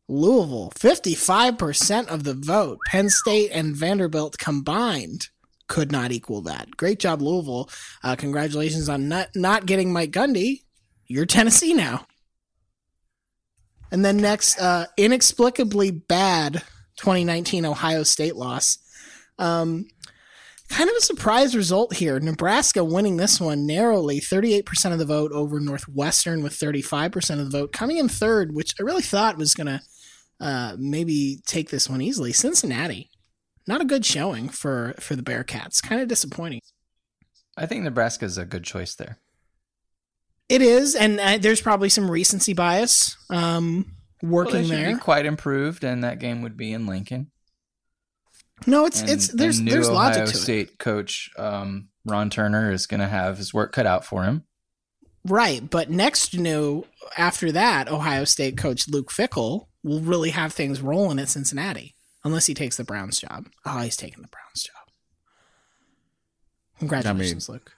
[0.07, 2.77] Louisville, 55% of the vote.
[2.87, 5.29] Penn State and Vanderbilt combined
[5.67, 6.77] could not equal that.
[6.77, 7.69] Great job, Louisville.
[8.03, 10.61] Uh, congratulations on not, not getting Mike Gundy.
[11.07, 12.05] You're Tennessee now.
[13.91, 16.61] And then next, uh, inexplicably bad
[16.97, 18.77] 2019 Ohio State loss.
[19.37, 19.87] Um,
[20.67, 22.19] Kind of a surprise result here.
[22.19, 27.57] Nebraska winning this one narrowly, 38% of the vote over Northwestern with 35% of the
[27.57, 27.71] vote.
[27.71, 29.81] Coming in third, which I really thought was going to
[30.39, 32.33] uh, maybe take this one easily.
[32.33, 33.11] Cincinnati,
[33.67, 35.83] not a good showing for for the Bearcats.
[35.83, 36.61] Kind of disappointing.
[37.55, 39.19] I think Nebraska is a good choice there.
[40.49, 44.93] It is, and uh, there's probably some recency bias um, working well, there.
[44.93, 47.31] Be quite improved, and that game would be in Lincoln.
[48.65, 50.79] No, it's and, it's there's and there's new logic Ohio to State it.
[50.79, 54.43] coach um, Ron Turner is going to have his work cut out for him.
[55.25, 56.85] Right, but next to new
[57.17, 62.45] after that, Ohio State coach Luke Fickell will really have things rolling at Cincinnati, unless
[62.45, 63.47] he takes the Browns job.
[63.65, 64.75] Oh, he's taking the Browns job.
[66.79, 67.75] Congratulations, I mean, Luke.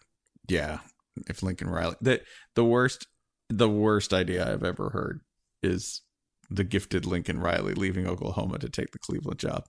[0.47, 0.79] Yeah,
[1.27, 2.21] if Lincoln Riley the
[2.55, 3.07] the worst
[3.49, 5.21] the worst idea I've ever heard
[5.63, 6.01] is
[6.49, 9.65] the gifted Lincoln Riley leaving Oklahoma to take the Cleveland job.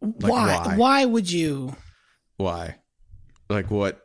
[0.00, 0.62] Like, why?
[0.64, 0.76] why?
[0.76, 1.76] Why would you?
[2.36, 2.76] Why?
[3.48, 4.00] Like what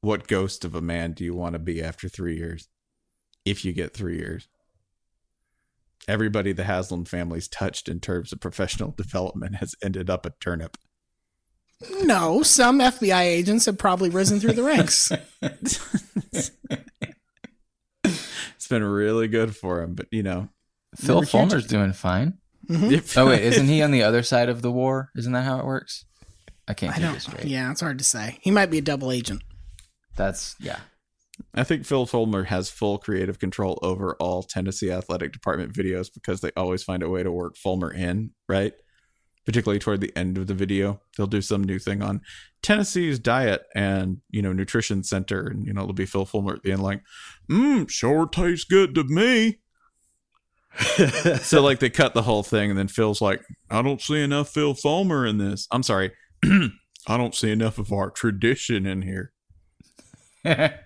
[0.00, 2.68] what ghost of a man do you want to be after 3 years?
[3.44, 4.48] If you get 3 years.
[6.08, 10.76] Everybody the Haslam family's touched in terms of professional development has ended up a turnip.
[12.04, 15.10] No, some FBI agents have probably risen through the ranks.
[18.04, 20.48] it's been really good for him, but you know,
[20.96, 22.38] Phil Fulmer's doing fine.
[22.68, 23.16] Mhm.
[23.16, 25.10] Oh wait, isn't he on the other side of the war?
[25.16, 26.04] Isn't that how it works?
[26.68, 27.20] I can't I keep it don't.
[27.20, 27.44] straight.
[27.46, 28.38] Yeah, it's hard to say.
[28.40, 29.42] He might be a double agent.
[30.16, 30.78] That's yeah.
[31.54, 36.40] I think Phil Fulmer has full creative control over all Tennessee athletic department videos because
[36.40, 38.74] they always find a way to work Fulmer in, right?
[39.44, 42.20] Particularly toward the end of the video, they'll do some new thing on
[42.62, 46.62] Tennessee's diet and you know nutrition center, and you know it'll be Phil Fulmer at
[46.62, 47.02] the end, like,
[47.50, 49.58] "Mmm, sure tastes good to me."
[51.42, 54.48] so like they cut the whole thing, and then Phil's like, "I don't see enough
[54.48, 56.12] Phil Fulmer in this." I'm sorry,
[56.44, 59.32] I don't see enough of our tradition in here.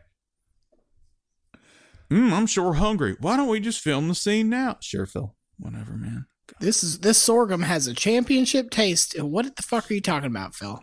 [2.10, 3.16] Mm, I'm sure hungry.
[3.20, 4.76] Why don't we just film the scene now?
[4.80, 5.34] Sure, Phil.
[5.58, 6.26] Whatever, man.
[6.60, 9.20] This is this sorghum has a championship taste.
[9.20, 10.82] What the fuck are you talking about, Phil?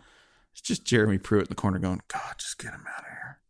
[0.52, 3.40] It's just Jeremy Pruitt in the corner going, God, just get him out of here.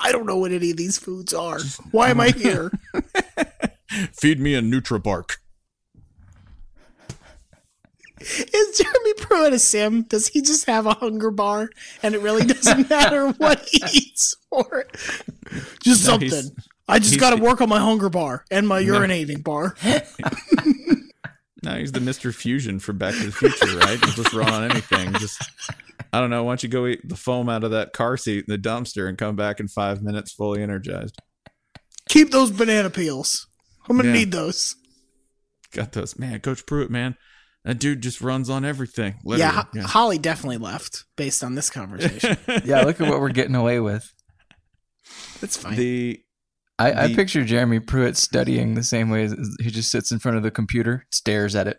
[0.00, 1.58] I don't know what any of these foods are.
[1.90, 2.70] Why am I here?
[4.12, 5.36] Feed me a NutriBark.
[8.20, 10.02] Is Jeremy Pruitt a sim?
[10.02, 11.68] Does he just have a hunger bar
[12.02, 14.86] and it really doesn't matter what he eats or?
[15.82, 16.56] Just No, something.
[16.88, 18.94] I just got to work on my hunger bar and my No.
[19.00, 19.76] urinating bar.
[21.62, 22.32] No, he's the Mr.
[22.34, 23.98] Fusion for Back to the Future, right?
[23.98, 25.14] He'll just run on anything.
[25.14, 25.40] Just,
[26.12, 26.44] I don't know.
[26.44, 29.08] Why don't you go eat the foam out of that car seat in the dumpster
[29.08, 31.16] and come back in five minutes fully energized?
[32.10, 33.46] Keep those banana peels.
[33.88, 34.14] I'm gonna Yeah.
[34.14, 34.76] need those.
[35.72, 36.18] Got those.
[36.18, 37.16] Man, Coach Pruitt, man.
[37.64, 39.14] That dude just runs on everything.
[39.14, 39.80] Yeah, Literally.
[39.80, 42.36] Ho- Holly definitely left based on this conversation.
[42.64, 44.12] yeah, look at what we're getting away with.
[45.40, 45.76] That's fine.
[45.76, 46.20] The
[46.78, 50.36] I, I picture Jeremy Pruitt studying the same way as he just sits in front
[50.36, 51.78] of the computer, stares at it.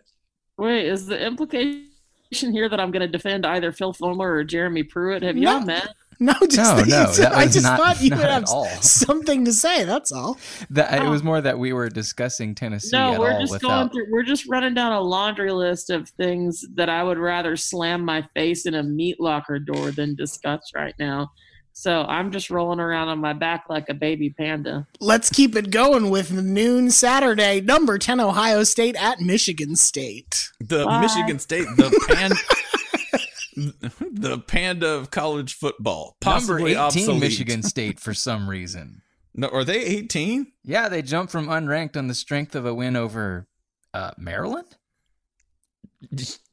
[0.58, 1.84] Wait, is the implication
[2.30, 5.22] here that I'm going to defend either Phil Fulmer or Jeremy Pruitt?
[5.22, 5.52] Have No.
[5.58, 5.88] y'all met?
[6.20, 8.48] no, just No, that no, said- that I just not- thought you not would have
[8.82, 9.84] something to say.
[9.84, 10.38] That's all.
[10.70, 11.10] That it Oh.
[11.10, 13.68] was more that we were discussing Tennessee No, at we're all just without.
[13.68, 14.06] going through.
[14.12, 18.22] We're just running down a laundry list of things that I would rather slam my
[18.34, 21.30] face in a meat locker door than discuss right now.
[21.78, 24.86] So I'm just rolling around on my back like a baby panda.
[24.98, 30.48] Let's keep it going with noon Saturday, number 10 Ohio State at Michigan State.
[30.58, 31.02] the Bye.
[31.02, 32.30] Michigan State, the pan,
[33.56, 37.20] the panda of college football, Number possibly 18 obsolete.
[37.20, 39.02] Michigan State for some reason.
[39.34, 40.52] No, are they eighteen?
[40.64, 43.46] Yeah, they jumped from unranked on the strength of a win over
[43.92, 44.76] uh, Maryland.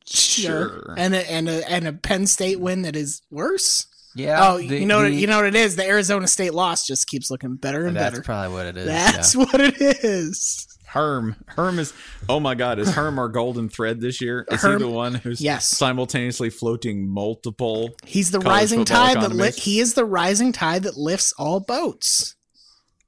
[0.05, 0.93] Sure.
[0.97, 3.87] And a, and a and a Penn State win that is worse.
[4.15, 4.47] Yeah.
[4.47, 5.75] oh, you know what you know what it is?
[5.75, 8.17] The Arizona State loss just keeps looking better and That's better.
[8.17, 8.85] That's probably what it is.
[8.85, 9.41] That's yeah.
[9.45, 10.72] what it is.
[10.93, 11.35] Herm.
[11.47, 11.91] Herm is.
[12.29, 12.79] Oh my God!
[12.79, 14.45] Is Herm our golden thread this year?
[14.51, 15.65] Is Herm- he the one who's Yes.
[15.67, 17.89] simultaneously floating multiple?
[18.05, 21.59] He's the rising football tide that li- he is the rising tide that lifts all
[21.59, 22.35] boats.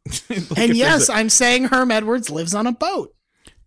[0.30, 3.12] Like and yes, a- i I'm saying Herm Edwards lives on a boat.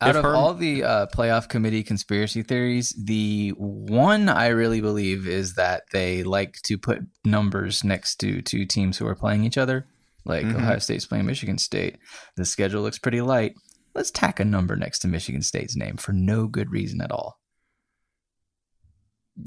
[0.01, 4.81] Out If of Herm- all the uh, playoff committee conspiracy theories, the one I really
[4.81, 9.45] believe is that they like to put numbers next to two teams who are playing
[9.45, 9.87] each other.
[10.25, 10.57] Like Mhm.
[10.57, 11.97] Ohio State's playing Michigan State.
[12.37, 13.55] The schedule looks pretty light.
[13.99, 17.41] Let's tack a number next to Michigan State's name for no good reason at all.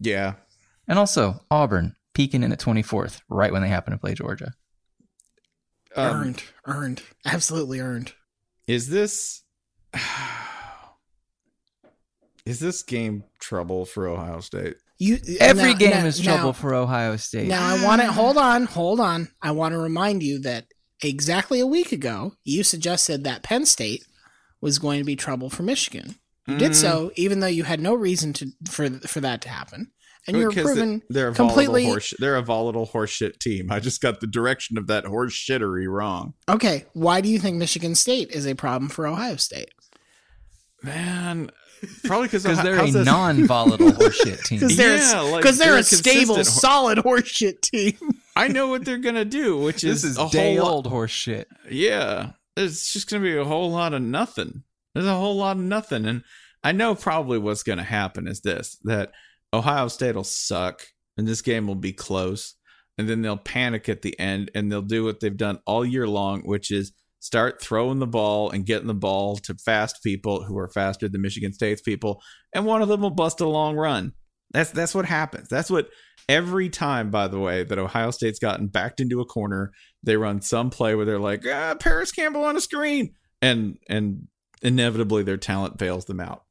[0.01, 0.33] yeah.
[0.89, 4.51] And also Auburn peeking in at 24th right when they happen to play Georgia.
[5.95, 8.11] Um, earned, earned, absolutely earned.
[8.67, 9.43] Is this?
[12.45, 14.75] Is this game trouble for Ohio State?
[14.99, 17.47] You Every now- game now- is trouble now- for Ohio State.
[17.47, 19.29] Now I want to hold on, hold on.
[19.41, 20.65] I want to remind you that
[21.01, 24.03] exactly a week ago, you suggested that Penn State
[24.61, 26.15] was going to be trouble for Michigan.
[26.47, 26.75] You did Mm.
[26.75, 29.91] so, even though you had no reason to for for that to happen,
[30.27, 32.13] and you're Because proven they're a completely volatile horse.
[32.19, 33.71] They're a volatile horseshit team.
[33.71, 36.33] I just got the direction of that horse shittery wrong.
[36.49, 36.85] okay.
[36.93, 39.69] Why do you think Michigan State is a problem for Ohio State?
[40.83, 41.51] Man,
[42.05, 44.59] probably because Because they're a non-volatile horseshit team.
[44.61, 47.93] Because they're Yeah, a, they're they're a a stable, consistent hor- solid horseshit team.
[48.35, 50.87] I know what they're gonna do, which This is, is a day whole lot- old
[50.87, 51.47] horse shit.
[51.69, 54.63] Yeah, it's just gonna be a whole lot of nothing.
[54.93, 56.23] There's a whole lot of nothing, and
[56.63, 59.11] I know probably what's gonna happen is this: that
[59.53, 60.81] Ohio State will suck,
[61.17, 62.55] and this game will be close,
[62.97, 66.07] and then they'll panic at the end, and they'll do what they've done all year
[66.07, 70.57] long, which is start throwing the ball and getting the ball to fast people who
[70.57, 72.21] are faster than Michigan State's people,
[72.53, 74.13] and one of them will bust a long run.
[74.51, 75.47] That's that's what happens.
[75.49, 75.89] That's what
[76.27, 79.71] every time, by the way, that Ohio State's gotten backed into a corner,
[80.03, 84.27] they run some play where they're like, ah, Parris Campbell on a screen, and and
[84.61, 86.43] inevitably their talent bails them out.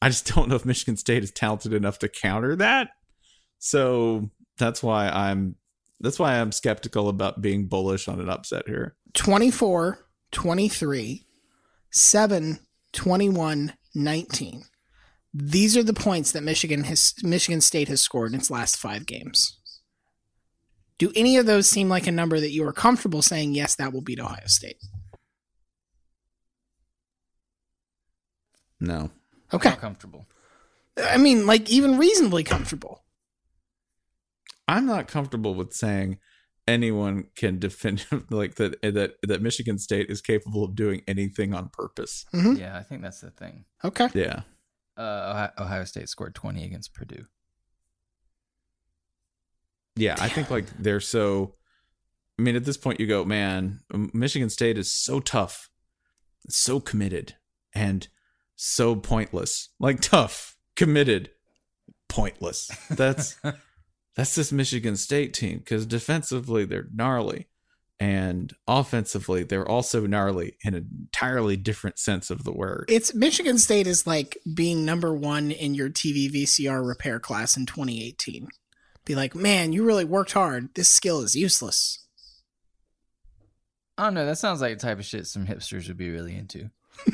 [0.00, 2.88] I just don't know if Michigan State is talented enough to counter that.
[3.58, 5.56] So that's why I'm
[6.00, 8.96] that's why I'm skeptical about being bullish on an upset here.
[9.14, 9.98] 24,
[10.32, 11.26] 23,
[11.90, 12.58] 7,
[12.92, 14.64] 21, 19.
[15.36, 19.04] These are the points that Michigan has Michigan State has scored in its last 5
[19.04, 19.58] games.
[20.96, 23.92] Do any of those seem like a number that you are comfortable saying yes that
[23.92, 24.76] will beat Ohio State?
[28.80, 29.10] No.
[29.52, 29.70] Okay.
[29.70, 30.26] Not comfortable.
[30.96, 33.02] I mean like even reasonably comfortable.
[34.68, 36.18] I'm not comfortable with saying
[36.68, 41.70] anyone can defend like that that that Michigan State is capable of doing anything on
[41.70, 42.24] purpose.
[42.32, 42.56] Mhm.
[42.58, 43.64] Yeah, I think that's the thing.
[43.84, 44.08] Okay.
[44.14, 44.42] Yeah.
[44.96, 47.24] Uh, Ohio, Ohio State scored 20 against Purdue.
[49.96, 51.54] Yeah, I think like they're so.
[52.38, 53.80] I mean, at this point, you go, man.
[54.12, 55.68] Michigan State is so tough,
[56.48, 57.36] so committed,
[57.74, 58.08] and
[58.56, 59.70] so pointless.
[59.78, 61.30] Like tough, committed,
[62.08, 62.70] pointless.
[62.90, 63.36] That's
[64.16, 67.46] that's this Michigan State team because defensively they're gnarly,
[68.00, 72.86] and offensively they're also gnarly in an entirely different sense of the word.
[72.88, 77.66] It's Michigan State is like being number 1 in your TV VCR repair class in
[77.66, 78.48] 2018.
[79.04, 80.74] Be like, "Man, you really worked hard.
[80.74, 82.00] This skill is useless."
[83.96, 84.26] I don't know.
[84.26, 86.70] That sounds like the type of shit some hipsters would be really into.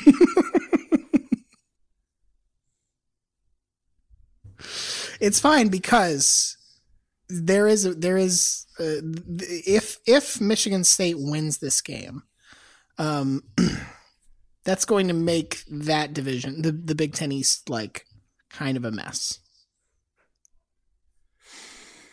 [5.21, 6.57] it's fine because
[7.29, 9.01] there is a, there is uh,
[9.67, 12.23] if if Michigan State wins this game,
[12.99, 13.43] um,
[14.65, 18.07] that's going to make that division the the Big Ten East like
[18.49, 19.39] kind of a mess.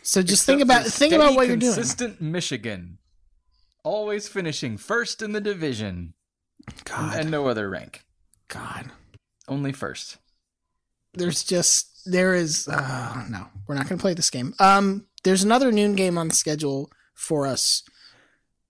[0.04, 1.74] So just think about think about what you're doing.
[1.74, 2.98] Consistent Michigan,
[3.84, 6.14] always finishing first in the division,
[6.86, 8.04] God, and no other rank.
[8.48, 8.92] God,
[9.50, 10.18] Only first.
[11.14, 15.44] there's just there is uh, no we're not going to play this game um there's
[15.44, 17.84] another noon game on the schedule for us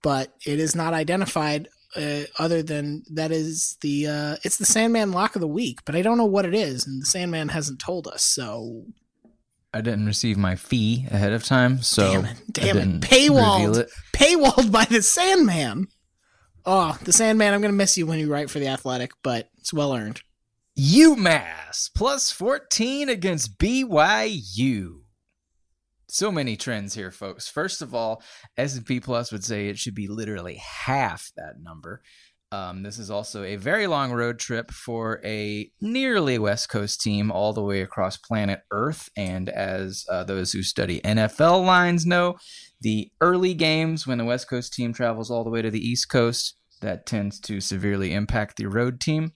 [0.02, 5.10] but it is not identified uh, other than that is the uh it's the sandman
[5.12, 7.80] lock of the week but i don't know what it is and the sandman hasn't
[7.80, 8.84] told us so.
[9.74, 13.00] I didn't receive my fee ahead of time, so damn it damn it.
[13.02, 13.78] paywalled.
[13.78, 13.90] it.
[14.14, 15.88] paywalled by the sandman.
[16.64, 19.50] Oh the sandman i'm going to miss you when you write for the athletic but
[19.58, 20.22] it's well earned.
[20.78, 25.00] UMass plus 14 against BYU.
[26.10, 27.48] So many trends here, folks.
[27.48, 28.22] First of all,
[28.56, 32.02] S&P Plus would say it should be literally half that number.
[32.50, 37.30] Um, this is also a very long road trip for a nearly West Coast team
[37.30, 39.10] all the way across planet Earth.
[39.18, 42.36] And as uh, those who study NFL lines know,
[42.80, 46.08] the early games when the West Coast team travels all the way to the East
[46.08, 49.32] Coast, that tends to severely impact the road team.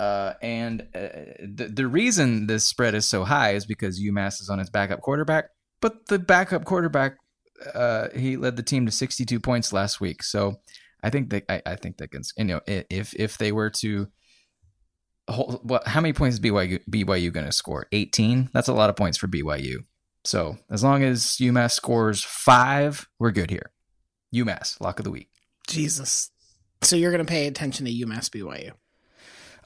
[0.00, 1.08] Uh, and uh,
[1.54, 5.02] the, the reason this spread is so high is because UMass is on its backup
[5.02, 5.50] quarterback.
[5.80, 7.16] But the backup quarterback,
[7.74, 10.22] uh, he led the team to 62 points last week.
[10.22, 10.56] So
[11.02, 14.08] I think that I, I think that can, you know, if if they were to,
[15.28, 17.86] hold, what how many points is BYU BYU going to score?
[17.92, 18.50] 18.
[18.52, 19.84] That's a lot of points for BYU.
[20.24, 23.72] So as long as UMass scores five, we're good here.
[24.34, 25.28] UMass lock of the week.
[25.66, 26.30] jesus
[26.82, 28.72] so you're going to pay attention to umass byu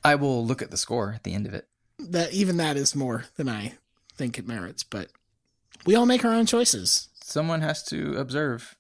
[0.03, 1.67] I will look at the score at the end of it.
[1.99, 3.75] that even that is more than I
[4.17, 4.85] think it merits.
[4.85, 5.09] But
[5.87, 7.09] we all make our own choices.
[7.23, 8.77] Someone has to observe.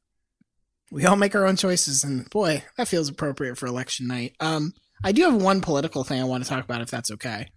[0.90, 4.34] We all make our own choices, and boy, that feels appropriate for election night.
[4.40, 7.48] Um, I do have one political thing I want to talk about, if that's okay.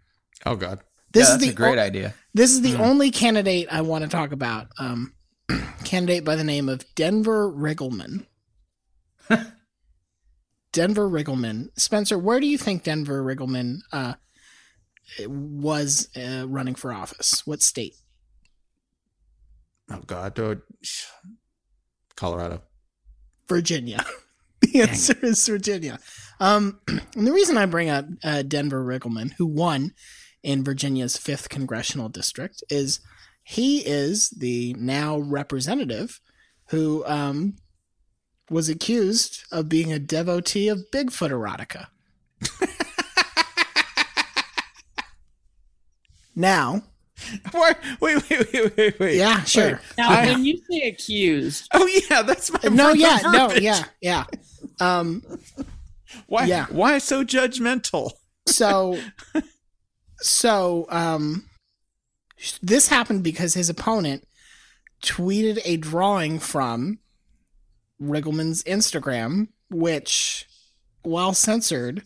[0.46, 0.80] Oh God.
[1.14, 2.14] This Yeah, is that's the a great o- idea.
[2.34, 2.82] This is the Hmm.
[2.82, 4.68] only candidate I want to talk about.
[4.80, 5.14] Um,
[5.84, 8.26] candidate by the name of Denver Riggleman.
[10.74, 11.68] Denver Riggleman.
[11.78, 14.14] Spencer, where do you think Denver Riggleman uh,
[15.28, 17.46] was uh, running for office?
[17.46, 17.96] What state?
[19.90, 20.62] Oh God, dude.
[22.16, 22.62] Colorado.
[23.48, 24.04] Virginia.
[24.62, 26.00] the answer is Virginia.
[26.40, 29.94] Um, and the reason I bring up uh, Denver Riggleman, who won
[30.44, 33.00] in Virginia's fifth congressional district, is
[33.44, 36.20] he is the now representative
[36.70, 37.56] who um,
[38.50, 41.88] was accused of being a devotee of Bigfoot erotica.
[46.36, 46.84] now,
[47.52, 47.74] Why?
[48.00, 49.16] Wait, wait, wait, wait, wait.
[49.18, 49.66] Yeah, sure.
[49.74, 49.78] Wait.
[49.98, 53.84] Now, I- when you say accused, oh yeah, that's my no, the yeah, no, yeah,
[54.02, 54.26] yeah.
[54.80, 55.24] Um,
[56.28, 56.46] Why?
[56.46, 56.68] Yeah.
[56.70, 58.12] Why so judgmental?
[58.48, 58.98] so
[60.20, 61.50] so um
[62.62, 64.26] this happened because his opponent
[65.04, 67.00] tweeted a drawing from
[68.02, 70.46] Riggleman's Instagram which
[71.02, 72.04] while censored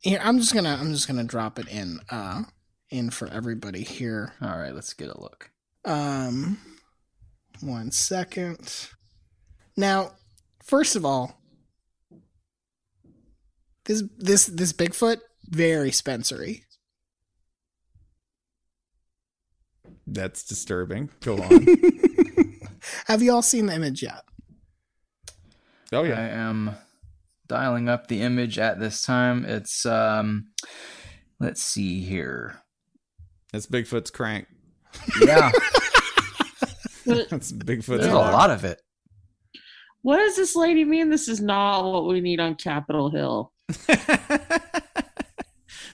[0.00, 2.44] here I'm just gonna I'm just gonna drop it in uh
[2.90, 5.50] in for everybody here All right, let's get a look.
[5.84, 6.58] um
[7.60, 8.88] one second
[9.76, 10.12] now
[10.64, 11.40] first of all
[13.84, 15.18] this this this Bigfoot
[15.48, 16.62] very Spencery
[20.12, 21.10] That's disturbing.
[21.20, 21.66] Go on.
[23.06, 24.22] Have you all seen the image yet?
[25.92, 26.18] oh yeah.
[26.18, 26.72] I am
[27.46, 29.44] dialing up the image at this time.
[29.44, 30.48] It's um
[31.38, 32.62] let's see here.
[33.52, 34.46] That's Bigfoot's crank.
[35.24, 35.50] Yeah,
[37.06, 37.86] That's Bigfoot's.
[37.86, 38.80] there's a lot of it.
[40.02, 41.10] what does this lady mean?
[41.10, 43.52] This is not what we need on Capitol Hill.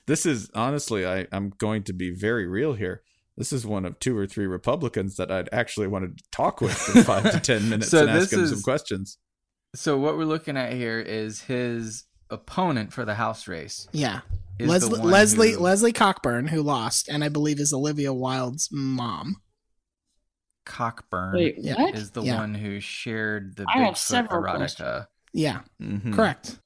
[0.06, 3.02] this is honestly, I, I'm going to be very real here.
[3.36, 6.72] This is one of two or three Republicans that I'd actually wanted to talk with
[6.72, 9.18] for five to ten minutes So and ask this them is- some questions.
[9.74, 13.86] So what we're looking at here is his opponent for the House race.
[13.92, 14.20] Yeah.
[14.58, 18.12] Is the Leslie one Leslie who- Leslie Cockburn, who lost, and I believe is Olivia
[18.12, 19.42] Wilde's mom.
[20.64, 21.74] Cockburn Wait, Yeah.
[21.80, 21.94] what?
[21.94, 22.40] is the Yeah.
[22.40, 25.06] one who shared the I have Bigfoot several erotica.
[25.32, 26.12] Yeah, Mhm.
[26.14, 26.58] correct.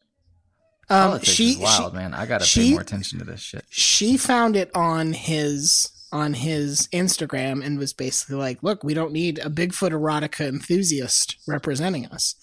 [0.89, 2.15] Um, Politics she is wild, she, man.
[2.15, 3.65] I gotta she- pay more attention to this shit.
[3.69, 9.13] she found it on his on his Instagram and was basically like, "Look, we don't
[9.13, 12.35] need a Bigfoot erotica enthusiast representing us."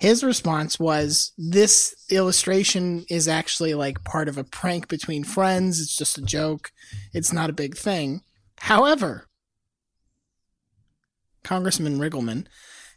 [0.00, 5.78] His response was, "This illustration is actually like part of a prank between friends.
[5.78, 6.72] It's just a joke.
[7.12, 8.22] It's not a big thing."
[8.60, 9.26] However,
[11.44, 12.46] Congressman Riggleman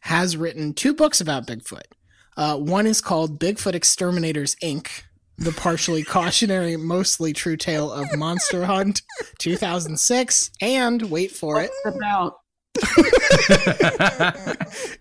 [0.01, 1.91] has written two books about Bigfoot.
[2.35, 5.03] Uh, one is called Bigfoot Exterminators Inc.,
[5.37, 9.01] the partially cautionary, mostly true tale of Monster Hunt
[9.39, 12.39] 2006, and wait for it, About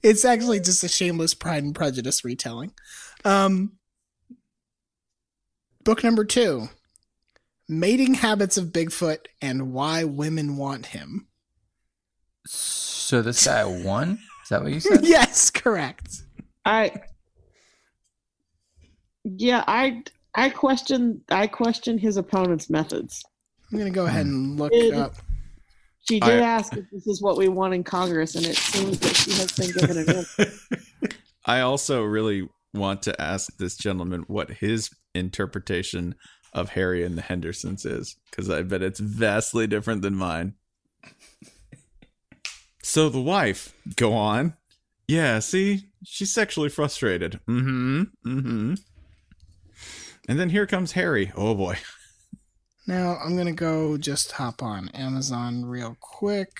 [0.02, 2.72] it's actually just a shameless Pride and Prejudice retelling.
[3.24, 3.72] Um,
[5.84, 6.68] book number two
[7.68, 11.28] Mating Habits of Bigfoot and Why Women Want Him.
[12.46, 14.18] So this guy won?
[14.42, 15.00] Is that what you said?
[15.04, 16.22] yes, correct.
[16.64, 16.92] I
[19.24, 20.02] yeah, I
[20.34, 23.22] I question I question his opponent's methods.
[23.70, 25.14] I'm going to go ahead and look It- up.
[26.08, 28.98] She did I- ask if this is what we want in Congress, and it seems
[29.00, 30.52] that she has been given an answer.
[31.46, 36.14] I also really want to ask this gentleman what his interpretation
[36.54, 40.54] of Harry and the Hendersons is, because I bet it's vastly different than mine.
[42.82, 44.54] So the wife, go on.
[45.08, 47.40] Yeah, see, she's sexually frustrated.
[47.48, 48.02] Mm-hmm.
[48.26, 48.74] Mm-hmm.
[50.28, 51.32] And then here comes Harry.
[51.36, 51.78] Oh boy.
[52.86, 56.50] Now I'm gonna go just hop on Amazon real quick.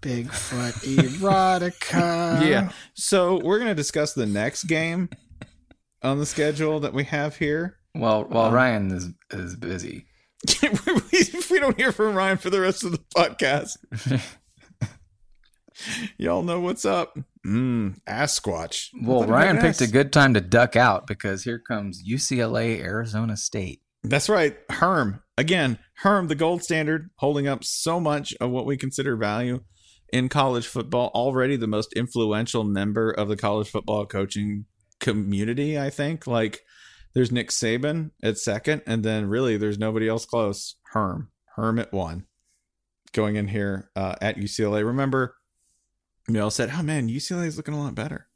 [0.00, 2.46] Bigfoot erotica.
[2.48, 2.70] yeah.
[2.94, 5.08] So we're gonna discuss the next game
[6.02, 7.78] on the schedule that we have here.
[7.94, 10.06] Well, while Um, Ryan is is busy.
[10.62, 13.76] if we don't hear from Ryan for the rest of the podcast,
[16.16, 17.18] y'all know what's up.
[17.46, 18.88] Mm, ass squatch.
[19.02, 23.36] Well, Ryan but picked a good time to duck out because here comes UCLA Arizona
[23.36, 23.80] State.
[24.02, 24.56] That's right.
[24.70, 25.22] Herm.
[25.36, 29.60] Again, Herm, the gold standard, holding up so much of what we consider value
[30.12, 31.10] in college football.
[31.14, 34.66] Already the most influential member of the college football coaching
[35.00, 36.26] community, I think.
[36.26, 36.60] Like,
[37.14, 40.76] there's Nick Saban at second, and then really there's nobody else close.
[40.92, 41.30] Herm.
[41.56, 42.26] Herm at one.
[43.12, 44.84] Going in here uh, at UCLA.
[44.84, 45.34] Remember,
[46.36, 48.28] all said, oh man, UCLA is looking a lot better.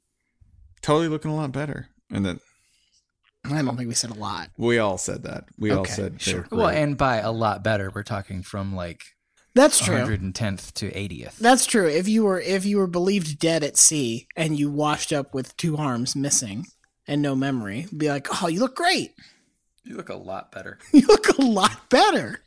[0.80, 1.88] Totally looking a lot better.
[2.10, 2.40] And then
[3.44, 4.50] I don't think we said a lot.
[4.56, 5.46] We all said that.
[5.58, 6.46] We all said they sure.
[6.50, 6.78] were Well, great.
[6.82, 9.02] and by a lot better, we're talking from like
[9.54, 9.96] That's true.
[9.96, 11.38] 110th to 80th.
[11.38, 11.88] That's true.
[11.88, 15.56] If you were if you were believed dead at sea and you washed up with
[15.56, 16.66] two arms missing
[17.08, 19.12] and no memory, be like, "Oh, you look great.
[19.84, 20.78] You look a lot better.
[20.92, 22.40] You look a lot better."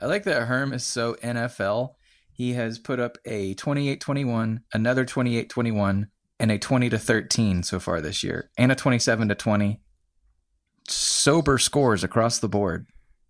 [0.00, 1.94] I like that Herm is so NFL.
[2.30, 6.06] He has put up a 28-21, another 28-21,
[6.38, 9.80] and a 20 to 13 so far this year, and a 27 to 20.
[11.18, 12.86] Sober scores across the board.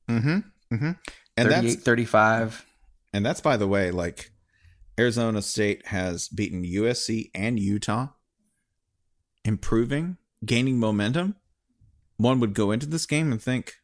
[0.09, 0.39] Mm-hmm.
[0.75, 0.93] Mm-hmm.
[1.37, 2.67] And 38 that's 35.
[3.13, 4.31] and that's by the way, like
[4.99, 8.09] Arizona State has beaten USC and Utah,
[9.45, 11.37] improving, gaining momentum.
[12.17, 13.75] One would go into this game and think,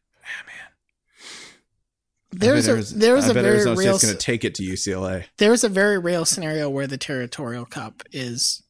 [2.31, 4.43] There's I a bet Ariz- there's I a bet very Arizona real going to take
[4.43, 5.25] it to UCLA.
[5.37, 8.61] there's a very real scenario where the territorial cup is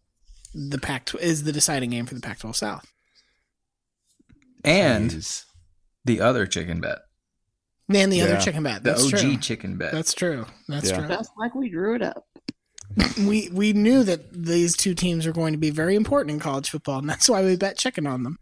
[0.54, 2.92] the Pac is the deciding game for the Pac-12 South.
[4.66, 5.44] And Jeez.
[6.06, 7.00] the other chicken bet.
[7.88, 8.84] Man, the other chicken bet.
[8.84, 9.38] The That's OG true.
[9.38, 9.92] chicken bet.
[9.92, 10.46] That's true.
[10.68, 10.98] That's Yeah.
[11.00, 11.08] true.
[11.08, 12.26] Just like we drew it up.
[13.18, 16.70] We we knew that these two teams were going to be very important in college
[16.70, 18.38] football, and that's why we bet chicken on them.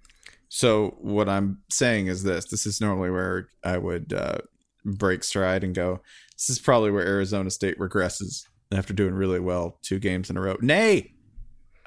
[0.50, 4.40] So what I'm saying is this: this is normally where I would uh,
[4.86, 6.02] break stride and go.
[6.38, 10.42] This is probably where Arizona State regresses after doing really well two games in a
[10.42, 10.58] row.
[10.62, 11.14] Nay,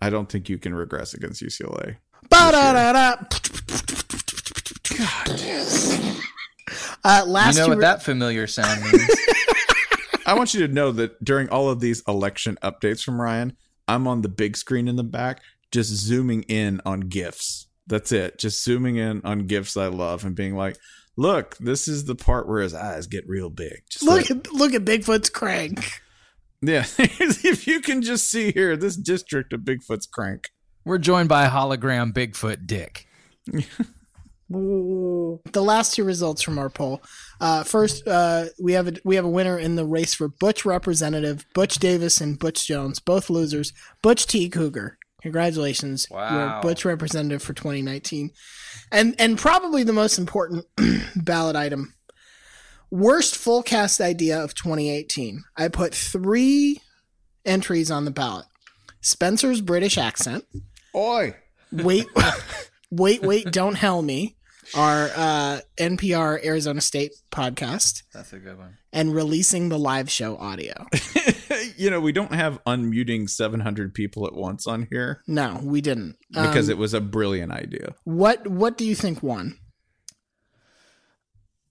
[0.01, 1.97] I don't think you can regress against UCLA.
[2.30, 3.16] Ba-da-da-da.
[7.05, 9.09] Uh, you know what re- that familiar sound means.
[10.26, 14.09] I want you to know that during all of these election updates from Ryan, I'm
[14.09, 15.40] on the big screen in the back,
[15.70, 17.68] just zooming in on gifs.
[17.86, 18.38] That's it.
[18.38, 20.76] Just zooming in on gifs I love and being like,
[21.16, 24.53] "Look, this is the part where his eyes get real big." Just look like- at
[24.53, 26.03] look at Bigfoot's crank.
[26.61, 30.51] Yeah, if you can just see here, this district of Bigfoot's crank.
[30.84, 33.07] We're joined by hologram Bigfoot Dick.
[34.49, 37.03] The last two results from our poll.
[37.40, 40.64] Uh, first, uh, we have a we have a winner in the race for Butch
[40.64, 43.72] representative, Butch Davis and Butch Jones, both losers.
[44.03, 44.49] Butch T.
[44.49, 46.32] Cougar, congratulations, Wow.
[46.55, 48.30] you're Butch representative for 2019,
[48.92, 50.64] and and probably the most important
[51.16, 51.94] ballot item.
[52.88, 55.42] Worst full cast idea of 2018.
[55.57, 56.80] I put three
[57.44, 58.47] entries on the ballot.
[59.01, 60.44] Spencer's British accent.
[60.94, 61.34] Oi!
[61.72, 62.07] Wait,
[62.92, 63.51] wait, wait!
[63.51, 64.36] Don't hell me.
[64.74, 68.76] Our uh, NPR Arizona State podcast That's a good one.
[68.92, 70.86] and releasing the live show audio.
[71.76, 76.16] you know, we don't have unmuting 700 people at once on here No, we didn't
[76.30, 77.94] because Um, it was a brilliant idea.
[78.04, 79.58] What What do you think won?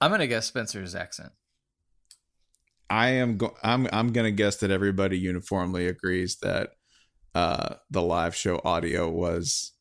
[0.02, 1.32] I'm gonna guess Spencer's accent.
[2.90, 6.70] I am go- I'm I'm going to guess that everybody uniformly agrees that
[7.34, 9.72] uh the live show audio was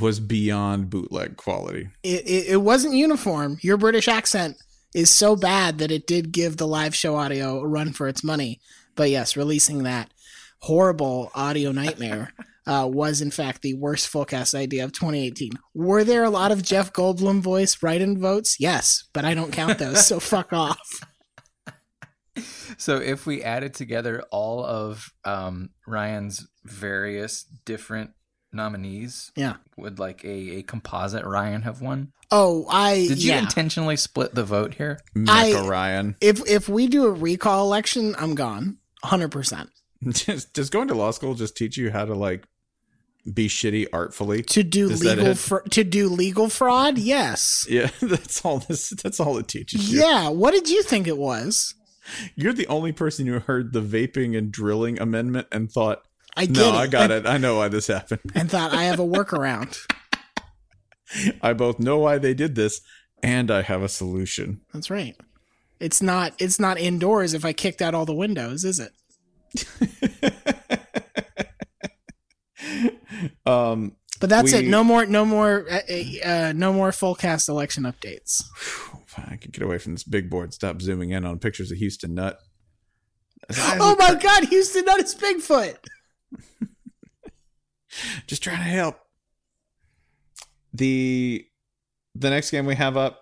[0.00, 1.88] was beyond bootleg quality.
[2.02, 3.58] It, it it wasn't uniform.
[3.62, 4.56] Your British accent
[4.94, 8.24] is so bad that it did give the live show audio a run for its
[8.24, 8.60] money.
[8.94, 10.12] But yes, releasing that
[10.60, 12.32] horrible audio nightmare
[12.66, 15.52] uh, was in fact the worst fullcast idea of 2018.
[15.74, 18.60] Were there a lot of Jeff Goldblum voice write-in votes?
[18.60, 21.00] Yes, but I don't count those, so fuck off.
[22.78, 28.12] So if we added together all of um, Ryan's various different
[28.52, 29.56] nominees, Yeah.
[29.76, 32.12] would like a, a composite Ryan have won?
[32.30, 33.38] Oh, I Did you yeah.
[33.40, 35.00] intentionally split the vote here?
[35.28, 36.16] I- Ryan.
[36.20, 38.78] if if we do a recall election, I'm gone.
[39.04, 39.68] 100%.
[40.08, 42.44] just does going to law school just teach you how to like
[43.32, 45.38] be shitty artfully To do Is legal it?
[45.38, 46.98] fr- to do legal fraud?
[46.98, 47.64] Yes.
[47.70, 51.18] yeah that's all this that's all it teaches you Yeah, what did you think it
[51.18, 51.74] was?
[52.34, 56.02] you're the only person who heard the vaping and drilling amendment and thought
[56.36, 56.74] I get no it.
[56.74, 59.76] i got it i know why this happened And thought I have a workaround.
[61.42, 62.80] i both know why they did this
[63.22, 65.16] and i have a solution That's right.
[65.80, 68.92] It's not it's not indoors if I kicked out all the windows, is it?
[73.46, 74.66] um But that's it.
[74.66, 75.80] No more no more uh,
[76.24, 78.42] uh, no more full cast election updates.
[79.16, 82.14] i can get away from this big board stop zooming in on pictures of houston
[82.14, 82.38] nutt
[83.50, 85.76] Oh my god, Houston Nutt is Bigfoot.
[88.26, 88.96] just trying to help.
[90.74, 91.44] The
[92.14, 93.20] the next game we have up,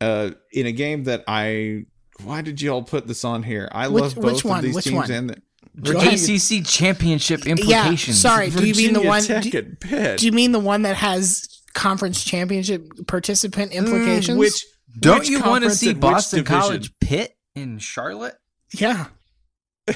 [0.00, 1.84] uh, in a game that I
[2.24, 3.68] why did you all put this on here?
[3.72, 4.62] I Which- love both which of one?
[4.64, 5.10] these Which teams one?
[5.10, 5.42] and the,
[5.74, 8.20] The Virginia- ACC championship implications.
[8.20, 8.50] sorry.
[8.50, 9.22] do you mean the one?
[9.22, 10.18] Tech Do, Pitt.
[10.20, 14.36] do you mean the one that has conference championship participant implications?
[14.36, 14.64] Mm, which
[14.98, 16.44] Don't which you want to conference see Boston?
[16.44, 18.36] College Pitt in Charlotte?
[18.74, 19.06] yeah,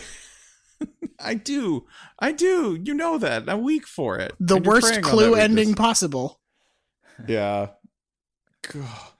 [1.24, 1.86] I do,
[2.18, 2.78] I do.
[2.82, 4.32] You know that I'm weak for it.
[4.38, 5.44] the And worst preying on that clue weakness.
[5.44, 6.40] ending possible.
[7.28, 7.68] Yeah,
[8.72, 9.10] God.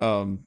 [0.00, 0.46] Um,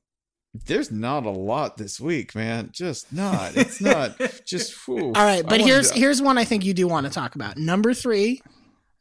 [0.65, 2.69] there's not a lot this week, man.
[2.71, 3.55] Just not.
[3.57, 4.19] It's not.
[4.45, 4.73] just.
[4.85, 5.07] Whew.
[5.07, 7.57] All right, but here's to- here's one I think you do want to talk about.
[7.57, 8.41] Number three,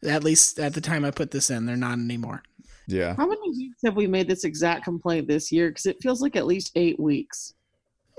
[0.07, 2.43] at least at the time I put this in, they're not anymore.
[2.89, 3.15] Yeah.
[3.17, 5.69] How many weeks have we made this exact complaint this year?
[5.69, 7.55] Because it feels like at least eight weeks.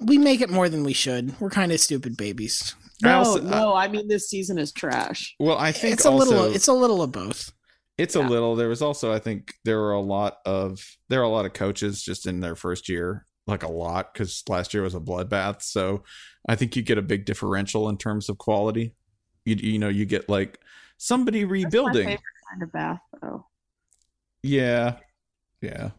[0.02, 1.40] We make it more than we should.
[1.40, 2.76] We're kind of stupid babies.
[3.04, 5.36] I No, also- no, I mean this season is trash.
[5.40, 6.56] Well, I think It's a also, little.
[6.56, 7.52] It's a little of both.
[7.98, 8.56] It's a little.
[8.56, 11.54] There was also, I think, there were a lot of there are a lot of
[11.54, 15.62] coaches just in their first year, like a lot, because last year was a bloodbath.
[15.62, 16.04] So
[16.50, 18.96] I think you get a big differential in terms of quality.
[19.46, 20.60] You you know you get like
[20.98, 22.06] somebody That's my rebuilding.
[22.08, 23.46] favorite kind of bath, though.
[24.42, 24.98] Yeah,
[25.62, 25.92] yeah.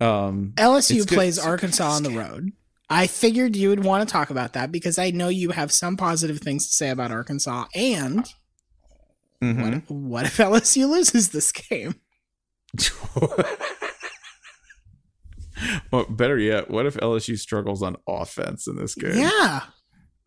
[0.00, 2.52] Um, LSU it's good- plays Arkansas on the road.
[2.88, 5.96] I figured you would want to talk about that because I know you have some
[5.96, 7.66] positive things to say about Arkansas.
[7.74, 8.24] And
[9.42, 9.82] mhm.
[9.90, 11.96] what if LSU loses this game?
[15.90, 19.16] well, better yet, what if LSU struggles on offense in this game?
[19.16, 19.62] Yeah.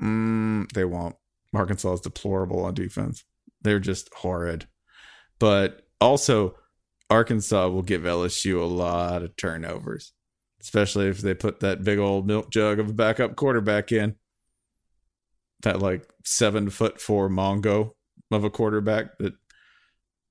[0.01, 1.15] Mm, they won't.
[1.53, 3.23] Arkansas is deplorable on defense.
[3.61, 4.67] They're just horrid.
[5.39, 6.55] But also,
[7.09, 10.13] Arkansas will give LSU a lot of turnovers,
[10.61, 14.15] especially if they put that big old milk jug of a backup quarterback in.
[15.63, 17.91] That like seven foot four Mongo
[18.31, 19.33] of a quarterback that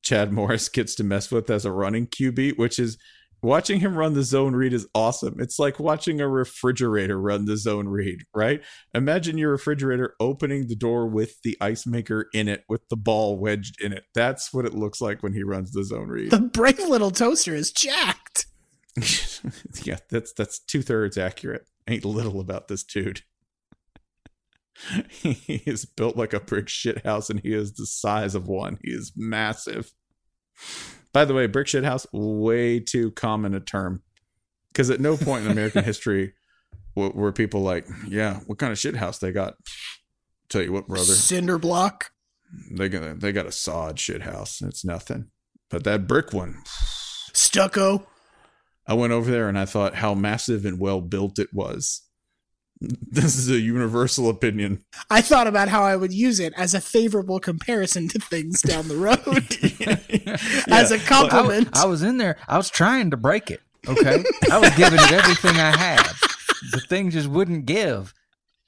[0.03, 2.97] Chad Morris gets to mess with as a running QB, which is
[3.43, 5.37] watching him run the zone read is awesome.
[5.39, 8.63] It's like watching a refrigerator run the zone read, right?
[8.95, 13.39] Imagine your refrigerator opening the door with the ice maker in it, with the ball
[13.39, 14.05] wedged in it.
[14.15, 16.31] That's what it looks like when he runs the zone read.
[16.31, 18.47] The brave little toaster is jacked.
[19.85, 21.67] yeah, that's that's two thirds accurate.
[21.89, 23.23] Ain't little about this dude.
[25.11, 28.79] he is built like a brick shit house, and he is the size of one.
[28.83, 29.93] He is massive.
[31.13, 34.03] By the way, brick shit house way too common a term
[34.73, 36.35] because at no point in American history
[36.95, 39.55] w- were people like, "Yeah, what kind of shit house they got?"
[40.49, 42.11] Tell you what, brother, Cinder block.
[42.71, 44.63] they got they got a sod shit house.
[44.63, 45.31] It's nothing,
[45.71, 46.63] but that brick one.
[47.33, 48.07] Stucco.
[48.89, 52.01] I went over there and I thought how massive and well built it was.
[52.81, 54.85] This is a universal opinion.
[55.11, 58.89] I thought about how I would use it as a favorable comparison to things down
[58.89, 60.69] the road.
[60.73, 61.77] as a compliment.
[61.77, 62.39] I, was in there.
[62.47, 63.61] I was trying to break it.
[63.87, 66.05] Okay, I was giving it everything I had.
[66.73, 68.15] The thing just wouldn't give.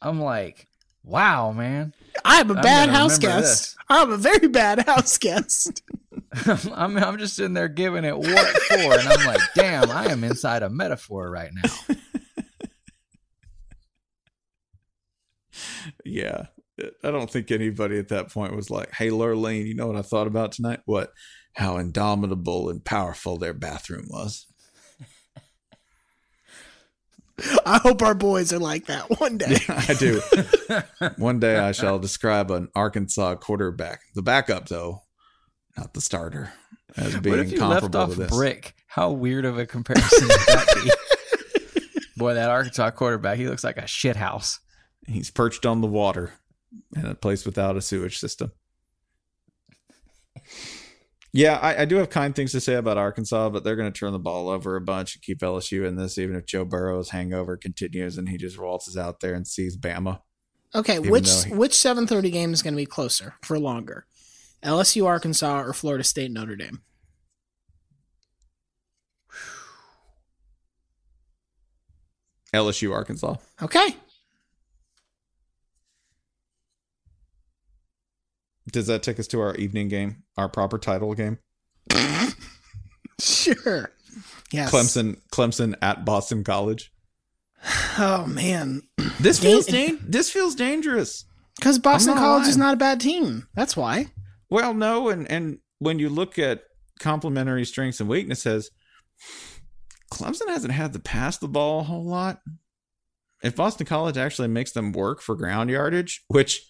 [0.03, 0.67] I'm like,
[1.05, 1.95] wow, man.
[2.25, 3.77] I'm a I'm bad gonna house remember guest.
[3.89, 5.83] I'm a very bad house guest.
[6.75, 10.23] I'm I'm just sitting there giving it what for, and I'm like, damn, I am
[10.23, 11.97] inside a metaphor right now.
[16.05, 16.47] Yeah.
[17.05, 20.03] I don't think anybody at that point was like, hey, Lurleen, you know what I
[20.03, 20.81] thought about tonight?
[20.87, 21.13] What?
[21.55, 24.47] How indomitable and powerful their bathroom was.
[27.67, 29.57] I hope our boys are like that one day.
[29.69, 30.21] I do.
[31.17, 34.01] One day I shall describe an Arkansas quarterback.
[34.15, 35.03] The backup, though,
[35.81, 36.53] not the starter,
[36.97, 38.31] as being What if you left off to this.
[38.31, 38.75] Brick?
[38.87, 42.01] How weird of a comparison would that be?
[42.17, 44.61] Boy, that Arkansas quarterback, he looks like a shit house.
[45.07, 46.35] He's perched on the water
[46.95, 48.53] in a place without a sewage system.
[51.33, 53.97] Yeah, I, I do have kind things to say about Arkansas, but they're going to
[53.99, 57.11] turn the ball over a bunch and keep LSU in this, even if Joe Burrow's
[57.11, 60.21] hangover continues and he just waltzes out there and sees Bama.
[60.75, 64.07] Okay, Even which he- which 7:30 game is going to be closer for longer?
[64.63, 66.81] LSU Arkansas or Florida State Notre Dame?
[72.53, 73.37] LSU Arkansas.
[73.63, 73.95] Okay.
[78.73, 81.39] Does that take us to our evening game, our proper title game?
[83.23, 83.93] Sure.
[84.51, 84.71] Yes.
[84.73, 86.91] Clemson, Clemson at Boston College.
[87.99, 88.81] Oh man.
[89.21, 91.27] This feels dan- this feels dangerous.
[91.61, 93.47] Cuz Boston College is not a bad team.
[93.55, 94.07] That's why.
[94.51, 96.63] Well, no, and and when you look at
[96.99, 98.71] complementary strengths and weaknesses,
[100.13, 102.41] Clemson hasn't had to pass the ball a whole lot.
[103.43, 106.63] If Boston College actually makes them work for ground yardage, which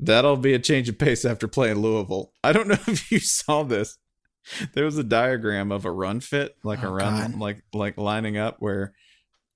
[0.00, 2.32] that'll be a change of pace after playing Louisville.
[2.42, 3.98] I don't know if you saw this.
[4.74, 7.40] There was a diagram of a run fit, like a Oh, run, God.
[7.40, 8.94] like like lining up where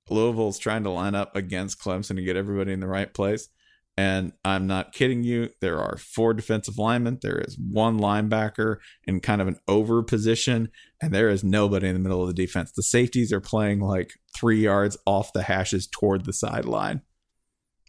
[0.08, 3.48] Louisville's trying to line up against Clemson and get everybody in the right place.
[3.96, 5.50] And I'm not kidding you.
[5.60, 7.18] There are four defensive linemen.
[7.20, 10.70] There is one linebacker in kind of an over position,
[11.02, 12.72] and there is nobody in the middle of the defense.
[12.72, 17.02] The safeties are playing like three yards off the hashes toward the sideline.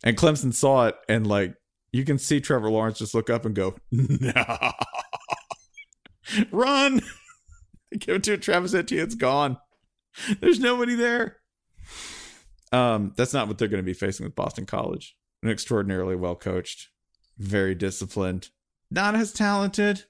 [0.04, 1.56] And Clemson saw it, and like
[1.94, 4.72] you can see Trevor Lawrence just look up and go, "No,
[6.52, 7.02] run!"
[7.98, 9.04] Give it to Travis Etienne.
[9.04, 9.58] It's gone.
[10.40, 11.38] There's nobody there.
[12.72, 15.16] Um, that's not what they're going to be facing with Boston College.
[15.44, 16.90] An extraordinarily well coached,
[17.38, 18.50] very disciplined,
[18.92, 20.04] not as talented,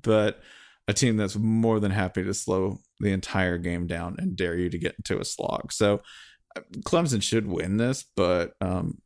[0.00, 0.40] but
[0.88, 4.68] a team that's more than happy to slow the entire game down and dare you
[4.70, 5.72] to get into a slog.
[5.72, 6.02] So
[6.84, 8.98] Clemson should win this, but um,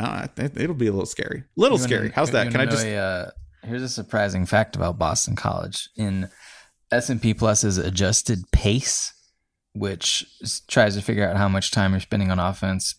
[0.00, 1.44] uh, it- it'll be a little scary.
[1.56, 2.10] Little wanna- scary.
[2.10, 2.50] How's that?
[2.50, 2.84] Can I just?
[2.84, 3.30] a, uh,
[3.62, 6.28] here's a surprising fact about Boston College in
[6.90, 9.12] S&P Plus's adjusted pace,
[9.74, 10.24] which
[10.68, 12.94] tries to figure out how much time you're spending on offense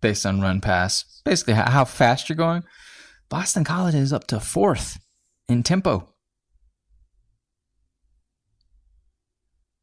[0.00, 2.62] based on run pass, basically how, how fast you're going.
[3.28, 4.98] Boston College is up to fourth
[5.48, 6.08] in tempo.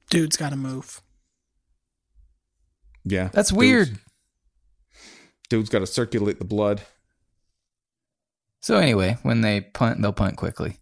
[0.09, 1.01] Dude's got to move.
[3.03, 3.97] Yeah, That's dude's- weird.
[5.49, 6.81] Dude's got to circulate the blood.
[8.61, 10.77] So anyway, when they punt, they'll punt quickly.